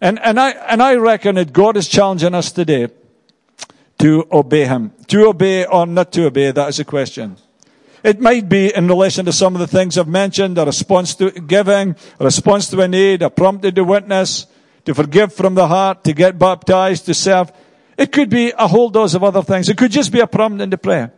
And, 0.00 0.18
and, 0.20 0.38
I, 0.38 0.50
and 0.50 0.82
I 0.82 0.94
reckon 0.94 1.36
that 1.36 1.52
God 1.52 1.76
is 1.76 1.88
challenging 1.88 2.34
us 2.34 2.52
today 2.52 2.88
to 3.98 4.26
obey 4.30 4.66
Him. 4.66 4.92
To 5.08 5.26
obey 5.26 5.64
or 5.64 5.86
not 5.86 6.12
to 6.12 6.26
obey, 6.26 6.50
that 6.50 6.68
is 6.68 6.78
a 6.78 6.84
question. 6.84 7.36
It 8.02 8.20
might 8.20 8.48
be 8.48 8.72
in 8.74 8.86
relation 8.86 9.24
to 9.24 9.32
some 9.32 9.54
of 9.54 9.60
the 9.60 9.66
things 9.66 9.98
I've 9.98 10.06
mentioned, 10.06 10.58
a 10.58 10.64
response 10.64 11.14
to 11.16 11.30
giving, 11.30 11.96
a 12.20 12.24
response 12.24 12.68
to 12.70 12.80
a 12.80 12.88
need, 12.88 13.22
a 13.22 13.30
prompting 13.30 13.74
to 13.74 13.84
witness, 13.84 14.46
to 14.84 14.94
forgive 14.94 15.32
from 15.32 15.54
the 15.54 15.66
heart, 15.66 16.04
to 16.04 16.12
get 16.12 16.38
baptized, 16.38 17.06
to 17.06 17.14
serve. 17.14 17.50
It 17.98 18.12
could 18.12 18.30
be 18.30 18.52
a 18.56 18.68
whole 18.68 18.90
dose 18.90 19.14
of 19.14 19.24
other 19.24 19.42
things. 19.42 19.68
It 19.68 19.76
could 19.76 19.90
just 19.90 20.12
be 20.12 20.20
a 20.20 20.26
prompting 20.26 20.70
to 20.70 20.78
pray. 20.78 21.08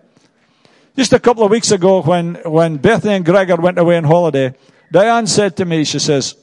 Just 0.99 1.13
a 1.13 1.21
couple 1.21 1.45
of 1.45 1.53
weeks 1.53 1.71
ago 1.71 2.03
when, 2.03 2.35
when 2.45 2.77
Bethany 2.79 3.15
and 3.15 3.25
Gregor 3.25 3.55
went 3.55 3.79
away 3.79 3.97
on 3.99 4.03
holiday, 4.03 4.53
Diane 4.91 5.29
said 5.29 5.57
to 5.59 5.65
me, 5.65 5.85
she 5.85 6.01
says, 6.01 6.35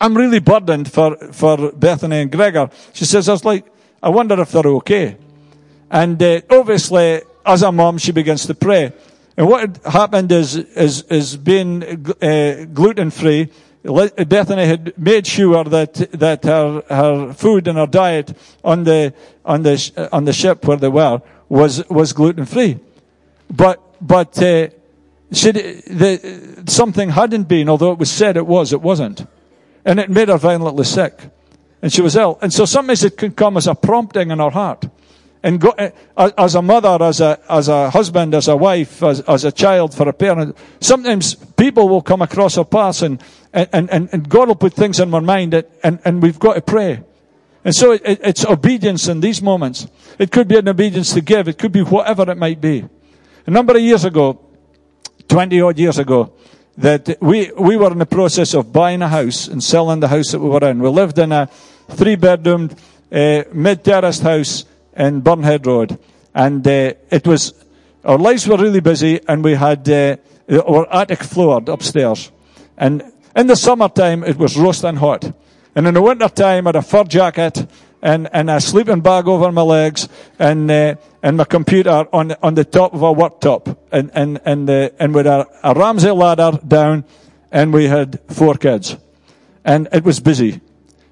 I'm 0.00 0.16
really 0.16 0.38
burdened 0.38 0.88
for, 0.88 1.16
for 1.32 1.72
Bethany 1.72 2.20
and 2.20 2.30
Gregor. 2.30 2.70
She 2.92 3.04
says, 3.04 3.28
I 3.28 3.32
was 3.32 3.44
like, 3.44 3.66
I 4.00 4.08
wonder 4.10 4.40
if 4.40 4.52
they're 4.52 4.68
okay. 4.68 5.16
And 5.90 6.22
uh, 6.22 6.42
obviously, 6.48 7.22
as 7.44 7.62
a 7.62 7.72
mom, 7.72 7.98
she 7.98 8.12
begins 8.12 8.46
to 8.46 8.54
pray. 8.54 8.92
And 9.36 9.48
what 9.48 9.78
happened 9.78 10.30
is, 10.30 10.54
is, 10.54 11.02
is 11.10 11.36
being 11.36 11.82
uh, 12.22 12.66
gluten 12.72 13.10
free. 13.10 13.50
Bethany 13.82 14.64
had 14.64 14.96
made 14.96 15.26
sure 15.26 15.64
that 15.64 15.94
that 16.12 16.44
her 16.44 16.84
her 16.88 17.32
food 17.32 17.66
and 17.66 17.76
her 17.76 17.88
diet 17.88 18.32
on 18.62 18.84
the 18.84 19.12
on 19.44 19.64
the 19.64 20.08
on 20.12 20.24
the 20.24 20.32
ship 20.32 20.64
where 20.68 20.76
they 20.76 20.86
were 20.86 21.20
was 21.48 21.84
was 21.88 22.12
gluten 22.12 22.46
free, 22.46 22.78
but 23.52 23.80
but 24.00 24.36
uh, 24.42 24.68
the, 25.30 26.64
something 26.66 27.10
hadn't 27.10 27.44
been, 27.44 27.68
although 27.68 27.92
it 27.92 27.98
was 27.98 28.10
said 28.10 28.36
it 28.36 28.46
was, 28.46 28.72
it 28.72 28.82
wasn't. 28.82 29.26
And 29.84 29.98
it 29.98 30.10
made 30.10 30.28
her 30.28 30.38
violently 30.38 30.84
sick. 30.84 31.30
And 31.80 31.92
she 31.92 32.02
was 32.02 32.16
ill. 32.16 32.38
And 32.42 32.52
so 32.52 32.64
sometimes 32.64 33.02
it 33.02 33.16
can 33.16 33.32
come 33.32 33.56
as 33.56 33.66
a 33.66 33.74
prompting 33.74 34.30
in 34.30 34.38
her 34.38 34.50
heart. 34.50 34.88
And 35.44 35.60
go, 35.60 35.70
eh, 35.70 35.90
as 36.16 36.54
a 36.54 36.62
mother, 36.62 37.02
as 37.02 37.20
a, 37.20 37.40
as 37.48 37.66
a 37.66 37.90
husband, 37.90 38.32
as 38.34 38.46
a 38.46 38.56
wife, 38.56 39.02
as, 39.02 39.20
as 39.22 39.44
a 39.44 39.50
child, 39.50 39.92
for 39.92 40.08
a 40.08 40.12
parent, 40.12 40.56
sometimes 40.80 41.34
people 41.34 41.88
will 41.88 42.02
come 42.02 42.22
across 42.22 42.56
our 42.58 42.64
path 42.64 43.02
and, 43.02 43.20
and, 43.52 43.90
and, 43.90 44.08
and 44.12 44.28
God 44.28 44.46
will 44.46 44.54
put 44.54 44.74
things 44.74 45.00
in 45.00 45.12
our 45.12 45.20
mind 45.20 45.52
that, 45.52 45.68
and, 45.82 45.98
and 46.04 46.22
we've 46.22 46.38
got 46.38 46.54
to 46.54 46.60
pray. 46.60 47.02
And 47.64 47.74
so 47.74 47.92
it, 47.92 48.02
it's 48.04 48.44
obedience 48.44 49.08
in 49.08 49.20
these 49.20 49.42
moments. 49.42 49.88
It 50.18 50.30
could 50.30 50.46
be 50.46 50.58
an 50.58 50.68
obedience 50.68 51.12
to 51.14 51.20
give. 51.20 51.48
It 51.48 51.58
could 51.58 51.72
be 51.72 51.82
whatever 51.82 52.30
it 52.30 52.38
might 52.38 52.60
be. 52.60 52.84
A 53.44 53.50
number 53.50 53.74
of 53.74 53.82
years 53.82 54.04
ago, 54.04 54.38
20 55.26 55.60
odd 55.60 55.78
years 55.78 55.98
ago, 55.98 56.32
that 56.76 57.18
we, 57.20 57.50
we 57.52 57.76
were 57.76 57.90
in 57.90 57.98
the 57.98 58.06
process 58.06 58.54
of 58.54 58.72
buying 58.72 59.02
a 59.02 59.08
house 59.08 59.48
and 59.48 59.62
selling 59.62 59.98
the 59.98 60.08
house 60.08 60.30
that 60.30 60.38
we 60.38 60.48
were 60.48 60.64
in. 60.70 60.80
We 60.80 60.88
lived 60.88 61.18
in 61.18 61.32
a 61.32 61.48
three 61.88 62.14
bedroom, 62.14 62.70
uh, 63.10 63.42
mid 63.52 63.84
terraced 63.84 64.22
house 64.22 64.64
in 64.96 65.22
Burnhead 65.22 65.66
Road. 65.66 65.98
And 66.34 66.66
uh, 66.66 66.94
it 67.10 67.26
was, 67.26 67.52
our 68.04 68.16
lives 68.16 68.46
were 68.46 68.56
really 68.56 68.80
busy 68.80 69.20
and 69.26 69.42
we 69.42 69.54
had 69.54 69.88
uh, 69.88 70.16
our 70.48 70.92
attic 70.92 71.24
floored 71.24 71.68
upstairs. 71.68 72.30
And 72.78 73.02
in 73.34 73.48
the 73.48 73.56
summertime, 73.56 74.22
it 74.22 74.36
was 74.36 74.56
roasting 74.56 74.96
hot. 74.96 75.30
And 75.74 75.88
in 75.88 75.94
the 75.94 76.02
wintertime, 76.02 76.66
I 76.66 76.68
had 76.68 76.76
a 76.76 76.82
fur 76.82 77.04
jacket 77.04 77.66
and, 78.00 78.28
and 78.32 78.48
a 78.50 78.60
sleeping 78.60 79.00
bag 79.00 79.26
over 79.26 79.50
my 79.50 79.62
legs 79.62 80.08
and, 80.38 80.70
uh, 80.70 80.94
and 81.22 81.36
my 81.36 81.44
computer 81.44 82.06
on, 82.12 82.34
on 82.42 82.54
the 82.54 82.64
top 82.64 82.94
of 82.94 83.02
a 83.02 83.14
worktop 83.14 83.76
and, 83.92 84.10
and, 84.12 84.40
and, 84.44 84.68
uh, 84.68 84.90
and 84.98 85.14
with 85.14 85.26
a, 85.26 85.46
a 85.62 85.72
Ramsay 85.72 86.10
ladder 86.10 86.58
down 86.66 87.04
and 87.52 87.72
we 87.72 87.86
had 87.86 88.18
four 88.28 88.54
kids. 88.54 88.96
And 89.64 89.88
it 89.92 90.02
was 90.02 90.18
busy. 90.18 90.60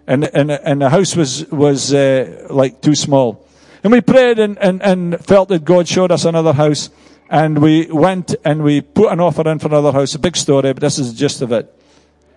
And, 0.06 0.24
and, 0.24 0.50
and 0.50 0.82
the 0.82 0.90
house 0.90 1.14
was, 1.14 1.48
was, 1.50 1.94
uh, 1.94 2.48
like 2.50 2.80
too 2.80 2.96
small. 2.96 3.46
And 3.84 3.92
we 3.92 4.00
prayed 4.00 4.40
and, 4.40 4.58
and, 4.58 4.82
and 4.82 5.24
felt 5.24 5.48
that 5.50 5.64
God 5.64 5.86
showed 5.86 6.10
us 6.10 6.24
another 6.24 6.52
house. 6.52 6.90
And 7.30 7.62
we 7.62 7.86
went 7.86 8.34
and 8.44 8.64
we 8.64 8.80
put 8.80 9.12
an 9.12 9.20
offer 9.20 9.48
in 9.48 9.60
for 9.60 9.68
another 9.68 9.92
house. 9.92 10.16
A 10.16 10.18
big 10.18 10.36
story, 10.36 10.72
but 10.72 10.80
this 10.80 10.98
is 10.98 11.12
the 11.12 11.18
gist 11.18 11.40
of 11.42 11.52
it. 11.52 11.72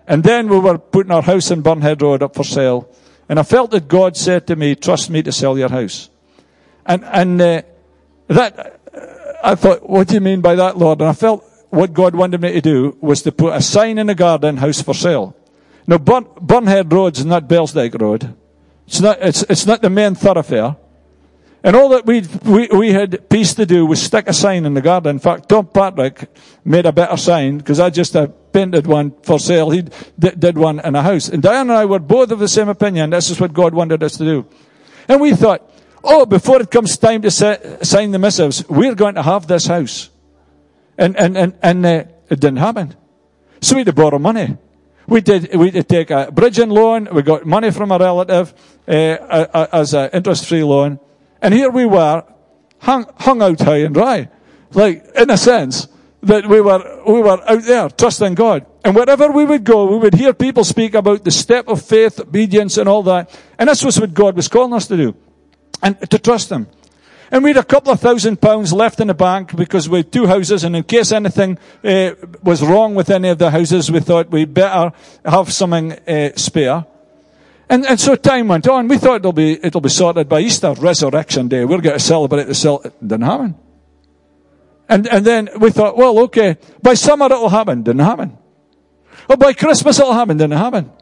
And 0.06 0.22
then 0.22 0.48
we 0.48 0.60
were 0.60 0.78
putting 0.78 1.10
our 1.10 1.22
house 1.22 1.50
in 1.50 1.62
Burnhead 1.62 2.00
Road 2.00 2.22
up 2.22 2.36
for 2.36 2.44
sale. 2.44 2.88
And 3.28 3.40
I 3.40 3.42
felt 3.42 3.72
that 3.72 3.88
God 3.88 4.16
said 4.16 4.46
to 4.46 4.54
me, 4.54 4.76
trust 4.76 5.10
me 5.10 5.22
to 5.24 5.32
sell 5.32 5.58
your 5.58 5.70
house. 5.70 6.10
And, 6.86 7.04
and 7.04 7.40
uh, 7.40 7.62
that, 8.28 8.80
I 9.42 9.54
thought, 9.54 9.88
what 9.88 10.08
do 10.08 10.14
you 10.14 10.20
mean 10.20 10.40
by 10.40 10.54
that, 10.54 10.76
Lord? 10.76 11.00
And 11.00 11.08
I 11.08 11.12
felt 11.12 11.44
what 11.70 11.92
God 11.92 12.14
wanted 12.14 12.40
me 12.40 12.52
to 12.52 12.60
do 12.60 12.96
was 13.00 13.22
to 13.22 13.32
put 13.32 13.54
a 13.54 13.60
sign 13.60 13.98
in 13.98 14.06
the 14.06 14.14
garden, 14.14 14.58
house 14.58 14.80
for 14.80 14.94
sale. 14.94 15.36
Now, 15.86 15.98
Burn, 15.98 16.24
Burnhead 16.24 16.92
Road's 16.92 17.24
not 17.24 17.48
Belsdyke 17.48 18.00
Road. 18.00 18.34
It's 18.86 19.00
not, 19.00 19.18
it's, 19.20 19.42
it's 19.44 19.66
not 19.66 19.82
the 19.82 19.90
main 19.90 20.14
thoroughfare. 20.14 20.76
And 21.62 21.74
all 21.76 21.88
that 21.90 22.04
we, 22.04 22.22
we, 22.44 22.68
we 22.68 22.92
had 22.92 23.30
pieced 23.30 23.56
to 23.56 23.64
do 23.64 23.86
was 23.86 24.02
stick 24.02 24.28
a 24.28 24.34
sign 24.34 24.66
in 24.66 24.74
the 24.74 24.82
garden. 24.82 25.16
In 25.16 25.18
fact, 25.18 25.48
Tom 25.48 25.66
Patrick 25.66 26.28
made 26.62 26.84
a 26.84 26.92
better 26.92 27.16
sign 27.16 27.56
because 27.56 27.80
I 27.80 27.88
just 27.88 28.14
uh, 28.14 28.26
painted 28.26 28.86
one 28.86 29.12
for 29.22 29.38
sale. 29.38 29.70
He 29.70 29.82
d- 29.82 30.32
did 30.38 30.58
one 30.58 30.78
in 30.80 30.94
a 30.94 31.02
house. 31.02 31.30
And 31.30 31.42
Diane 31.42 31.70
and 31.70 31.72
I 31.72 31.86
were 31.86 32.00
both 32.00 32.30
of 32.30 32.38
the 32.38 32.48
same 32.48 32.68
opinion. 32.68 33.10
This 33.10 33.30
is 33.30 33.40
what 33.40 33.54
God 33.54 33.72
wanted 33.72 34.02
us 34.02 34.18
to 34.18 34.24
do. 34.24 34.46
And 35.08 35.22
we 35.22 35.34
thought, 35.34 35.70
oh, 36.04 36.26
before 36.26 36.60
it 36.60 36.70
comes 36.70 36.96
time 36.96 37.22
to 37.22 37.30
sign 37.30 38.10
the 38.10 38.18
missives, 38.18 38.68
we're 38.68 38.94
going 38.94 39.16
to 39.16 39.22
have 39.22 39.46
this 39.46 39.66
house. 39.66 40.10
And, 40.96 41.16
and, 41.16 41.36
and, 41.36 41.58
and 41.62 41.84
uh, 41.84 42.04
it 42.30 42.40
didn't 42.40 42.58
happen. 42.58 42.94
So 43.60 43.74
we 43.74 43.80
had 43.80 43.86
to 43.86 43.92
borrow 43.92 44.18
money. 44.18 44.56
We 45.06 45.20
did, 45.20 45.54
we 45.56 45.70
did 45.70 45.88
take 45.88 46.10
a 46.10 46.30
bridging 46.30 46.70
loan. 46.70 47.08
We 47.12 47.22
got 47.22 47.44
money 47.46 47.70
from 47.70 47.90
a 47.90 47.98
relative 47.98 48.54
uh, 48.86 49.66
as 49.72 49.94
an 49.94 50.10
interest-free 50.12 50.62
loan. 50.62 51.00
And 51.42 51.52
here 51.52 51.70
we 51.70 51.84
were, 51.84 52.24
hung, 52.78 53.06
hung 53.18 53.42
out 53.42 53.60
high 53.60 53.78
and 53.78 53.94
dry. 53.94 54.28
Like, 54.72 55.04
in 55.16 55.30
a 55.30 55.36
sense, 55.36 55.88
that 56.22 56.46
we 56.46 56.60
were, 56.60 57.02
we 57.06 57.20
were 57.20 57.50
out 57.50 57.62
there 57.64 57.88
trusting 57.90 58.34
God. 58.34 58.66
And 58.84 58.94
wherever 58.94 59.30
we 59.30 59.44
would 59.44 59.64
go, 59.64 59.86
we 59.86 59.98
would 59.98 60.14
hear 60.14 60.32
people 60.32 60.64
speak 60.64 60.94
about 60.94 61.24
the 61.24 61.30
step 61.30 61.68
of 61.68 61.82
faith, 61.82 62.20
obedience, 62.20 62.78
and 62.78 62.88
all 62.88 63.02
that. 63.04 63.38
And 63.58 63.68
this 63.68 63.84
was 63.84 64.00
what 64.00 64.14
God 64.14 64.36
was 64.36 64.48
calling 64.48 64.72
us 64.72 64.86
to 64.88 64.96
do. 64.96 65.16
And 65.84 66.10
to 66.10 66.18
trust 66.18 66.50
Him. 66.50 66.66
And 67.30 67.44
we 67.44 67.50
had 67.50 67.58
a 67.58 67.64
couple 67.64 67.92
of 67.92 68.00
thousand 68.00 68.40
pounds 68.40 68.72
left 68.72 69.00
in 69.00 69.08
the 69.08 69.14
bank 69.14 69.54
because 69.54 69.88
we 69.88 69.98
had 69.98 70.12
two 70.12 70.26
houses, 70.26 70.64
and 70.64 70.74
in 70.74 70.82
case 70.84 71.12
anything 71.12 71.58
uh, 71.84 72.12
was 72.42 72.62
wrong 72.62 72.94
with 72.94 73.10
any 73.10 73.28
of 73.28 73.38
the 73.38 73.50
houses, 73.50 73.90
we 73.90 74.00
thought 74.00 74.30
we'd 74.30 74.54
better 74.54 74.92
have 75.24 75.52
something 75.52 75.92
uh, 75.92 76.30
spare. 76.36 76.86
And, 77.68 77.86
and 77.86 77.98
so 77.98 78.14
time 78.14 78.48
went 78.48 78.68
on. 78.68 78.88
We 78.88 78.98
thought 78.98 79.16
it'll 79.16 79.32
be, 79.32 79.58
it'll 79.64 79.80
be 79.80 79.88
sorted 79.88 80.28
by 80.28 80.40
Easter, 80.40 80.72
Resurrection 80.74 81.48
Day. 81.48 81.64
We're 81.64 81.80
going 81.80 81.98
to 81.98 82.04
celebrate 82.04 82.44
the 82.44 82.80
it 82.84 82.92
didn't 83.00 83.22
happen. 83.22 83.54
And, 84.88 85.06
and 85.08 85.24
then 85.24 85.48
we 85.58 85.70
thought, 85.70 85.96
well, 85.96 86.18
okay, 86.20 86.58
by 86.82 86.94
summer 86.94 87.26
it'll 87.26 87.48
happen. 87.48 87.82
Didn't 87.82 88.02
happen. 88.02 88.36
Oh, 89.28 89.36
by 89.36 89.54
Christmas 89.54 89.98
it'll 89.98 90.12
happen. 90.12 90.36
Didn't 90.36 90.58
happen. 90.58 90.92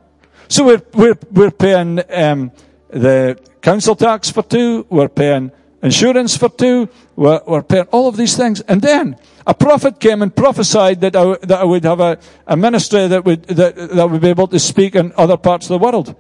So 0.49 0.65
we're, 0.65 0.83
we're, 0.95 1.19
we're 1.31 1.51
paying, 1.51 2.01
um, 2.11 2.53
the 2.93 3.39
council 3.61 3.97
tax 3.97 4.31
for 4.31 4.43
two. 4.43 4.87
We're 4.89 5.09
paying 5.09 5.51
insurance 5.83 6.37
for 6.37 6.49
two. 6.49 6.89
We're, 7.17 7.41
we're 7.47 7.63
paying 7.63 7.87
all 7.87 8.09
of 8.09 8.17
these 8.17 8.37
things. 8.37 8.61
And 8.63 8.81
then 8.81 9.17
a 9.47 9.55
prophet 9.55 9.99
came 9.99 10.23
and 10.23 10.35
prophesied 10.35 11.01
that 11.01 11.17
I, 11.17 11.37
that 11.43 11.61
I 11.61 11.65
would 11.65 11.85
have 11.85 12.01
a, 12.01 12.19
a 12.47 12.57
ministry 12.57 13.09
that 13.09 13.25
would, 13.25 13.45
that, 13.45 13.77
that 13.77 14.11
would 14.11 14.21
be 14.21 14.29
able 14.29 14.47
to 14.49 14.59
speak 14.59 14.95
in 14.95 15.13
other 15.17 15.37
parts 15.37 15.67
of 15.67 15.81
the 15.81 15.85
world. 15.85 16.15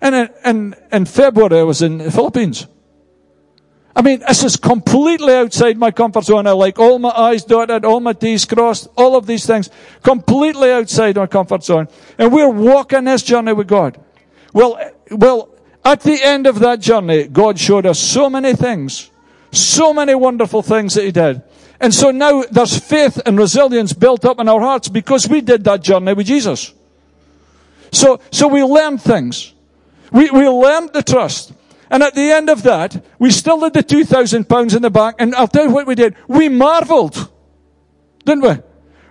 And 0.00 0.30
in, 0.44 0.74
in, 0.90 1.04
February 1.04 1.60
I 1.60 1.62
was 1.62 1.82
in 1.82 1.98
the 1.98 2.10
Philippines. 2.10 2.66
I 3.94 4.00
mean, 4.00 4.20
this 4.26 4.42
is 4.42 4.56
completely 4.56 5.34
outside 5.34 5.76
my 5.76 5.90
comfort 5.90 6.24
zone. 6.24 6.46
I 6.46 6.52
like 6.52 6.78
all 6.78 6.98
my 6.98 7.10
I's 7.10 7.44
dotted, 7.44 7.84
all 7.84 8.00
my 8.00 8.14
T's 8.14 8.46
crossed, 8.46 8.88
all 8.96 9.16
of 9.16 9.26
these 9.26 9.46
things. 9.46 9.68
Completely 10.02 10.72
outside 10.72 11.16
my 11.16 11.26
comfort 11.26 11.62
zone. 11.62 11.88
And 12.16 12.32
we're 12.32 12.48
walking 12.48 13.04
this 13.04 13.22
journey 13.22 13.52
with 13.52 13.68
God. 13.68 14.02
Well, 14.54 14.80
well, 15.10 15.51
at 15.84 16.00
the 16.02 16.22
end 16.22 16.46
of 16.46 16.60
that 16.60 16.80
journey, 16.80 17.24
God 17.24 17.58
showed 17.58 17.86
us 17.86 17.98
so 17.98 18.30
many 18.30 18.54
things. 18.54 19.10
So 19.50 19.92
many 19.92 20.14
wonderful 20.14 20.62
things 20.62 20.94
that 20.94 21.04
He 21.04 21.12
did. 21.12 21.42
And 21.80 21.92
so 21.92 22.10
now 22.10 22.44
there's 22.44 22.78
faith 22.78 23.20
and 23.26 23.36
resilience 23.36 23.92
built 23.92 24.24
up 24.24 24.38
in 24.38 24.48
our 24.48 24.60
hearts 24.60 24.88
because 24.88 25.28
we 25.28 25.40
did 25.40 25.64
that 25.64 25.82
journey 25.82 26.14
with 26.14 26.26
Jesus. 26.26 26.72
So, 27.90 28.20
so 28.30 28.48
we 28.48 28.62
learned 28.62 29.02
things. 29.02 29.52
We, 30.12 30.30
we 30.30 30.48
learned 30.48 30.92
the 30.92 31.02
trust. 31.02 31.52
And 31.90 32.02
at 32.02 32.14
the 32.14 32.30
end 32.30 32.48
of 32.48 32.62
that, 32.62 33.04
we 33.18 33.30
still 33.30 33.60
had 33.60 33.74
the 33.74 33.82
2,000 33.82 34.48
pounds 34.48 34.74
in 34.74 34.82
the 34.82 34.90
bank. 34.90 35.16
And 35.18 35.34
I'll 35.34 35.48
tell 35.48 35.66
you 35.66 35.72
what 35.72 35.86
we 35.86 35.94
did. 35.94 36.14
We 36.28 36.48
marveled. 36.48 37.30
Didn't 38.24 38.44
we? 38.44 38.56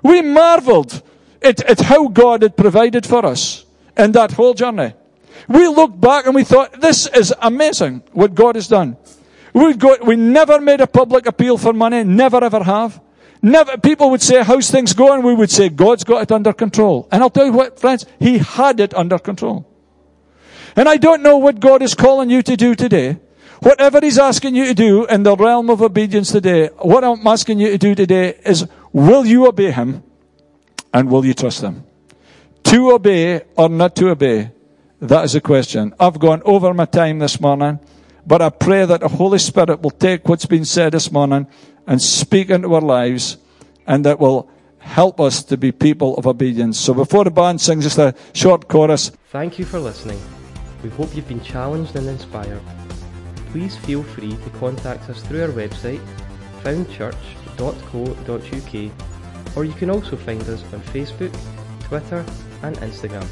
We 0.02 0.22
marveled 0.22 1.04
at, 1.42 1.62
at 1.64 1.82
how 1.82 2.08
God 2.08 2.42
had 2.42 2.56
provided 2.56 3.06
for 3.06 3.26
us 3.26 3.66
in 3.98 4.14
that 4.14 4.32
whole 4.32 4.54
journey. 4.54 4.94
We 5.48 5.68
looked 5.68 6.00
back 6.00 6.26
and 6.26 6.36
we 6.36 6.44
thought, 6.44 6.80
this 6.82 7.08
is 7.08 7.34
amazing 7.42 8.04
what 8.14 8.36
God 8.36 8.56
has 8.56 8.68
done. 8.68 8.98
We, 9.54 9.74
got, 9.74 10.06
we 10.06 10.16
never 10.16 10.62
made 10.62 10.82
a 10.82 10.88
public 10.88 11.26
appeal 11.26 11.58
for 11.58 11.74
money, 11.74 12.04
never 12.04 12.44
ever 12.44 12.64
have. 12.64 13.02
Never, 13.42 13.78
people 13.78 14.12
would 14.12 14.22
say, 14.22 14.44
how's 14.44 14.70
things 14.70 14.94
going? 14.94 15.24
We 15.24 15.34
would 15.34 15.50
say, 15.50 15.70
God's 15.70 16.04
got 16.04 16.22
it 16.22 16.32
under 16.32 16.54
control. 16.54 17.08
And 17.12 17.24
I'll 17.24 17.30
tell 17.30 17.46
you 17.46 17.54
what, 17.54 17.80
friends, 17.80 18.06
He 18.20 18.38
had 18.38 18.80
it 18.80 18.94
under 18.94 19.18
control. 19.18 19.68
And 20.76 20.88
I 20.88 20.98
don't 20.98 21.24
know 21.24 21.38
what 21.38 21.60
God 21.60 21.82
is 21.82 21.96
calling 21.96 22.30
you 22.30 22.42
to 22.44 22.56
do 22.56 22.76
today. 22.76 23.18
Whatever 23.62 24.00
He's 24.02 24.20
asking 24.20 24.56
you 24.56 24.66
to 24.66 24.74
do 24.74 25.06
in 25.06 25.24
the 25.24 25.36
realm 25.36 25.70
of 25.70 25.82
obedience 25.82 26.32
today, 26.32 26.68
what 26.78 27.04
I'm 27.04 27.26
asking 27.26 27.60
you 27.60 27.72
to 27.72 27.78
do 27.78 27.96
today 27.96 28.40
is, 28.46 28.68
will 28.94 29.26
you 29.26 29.48
obey 29.48 29.72
Him? 29.72 30.04
And 30.94 31.10
will 31.10 31.26
you 31.26 31.34
trust 31.34 31.62
Him? 31.62 31.84
To 32.64 32.92
obey 32.92 33.42
or 33.58 33.70
not 33.70 33.96
to 33.98 34.12
obey? 34.12 34.52
That 35.02 35.26
is 35.26 35.34
a 35.34 35.42
question. 35.42 35.96
I've 36.00 36.20
gone 36.20 36.44
over 36.46 36.72
my 36.76 36.86
time 36.86 37.18
this 37.18 37.42
morning, 37.42 37.80
but 38.28 38.40
I 38.40 38.52
pray 38.52 38.86
that 38.86 39.02
the 39.02 39.08
Holy 39.08 39.40
Spirit 39.40 39.82
will 39.82 39.90
take 39.90 40.30
what's 40.30 40.46
been 40.46 40.64
said 40.64 40.94
this 40.94 41.12
morning 41.12 41.48
and 41.88 42.00
speak 42.00 42.52
into 42.52 42.72
our 42.76 42.82
lives 42.82 43.38
and 43.88 44.06
that 44.06 44.20
will 44.20 44.48
help 44.78 45.20
us 45.20 45.42
to 45.46 45.58
be 45.58 45.72
people 45.72 46.16
of 46.18 46.28
obedience. 46.28 46.80
So 46.80 46.94
before 46.94 47.24
the 47.24 47.32
band 47.32 47.60
sings 47.60 47.84
just 47.84 47.98
a 47.98 48.14
short 48.34 48.68
chorus. 48.68 49.10
Thank 49.30 49.58
you 49.58 49.66
for 49.66 49.80
listening. 49.80 50.22
We 50.84 50.92
hope 50.92 51.16
you've 51.16 51.28
been 51.28 51.42
challenged 51.42 51.96
and 51.96 52.08
inspired. 52.08 52.62
Please 53.52 53.76
feel 53.78 54.04
free 54.04 54.38
to 54.38 54.50
contact 54.60 55.10
us 55.10 55.24
through 55.24 55.42
our 55.42 55.50
website, 55.50 56.00
foundchurch.co.uk, 56.62 59.58
or 59.58 59.66
you 59.66 59.74
can 59.74 59.90
also 59.90 60.16
find 60.16 60.44
us 60.44 60.64
on 60.74 60.82
Facebook, 60.94 61.36
Twitter, 61.86 62.24
and 62.62 62.78
Instagram. 62.78 63.26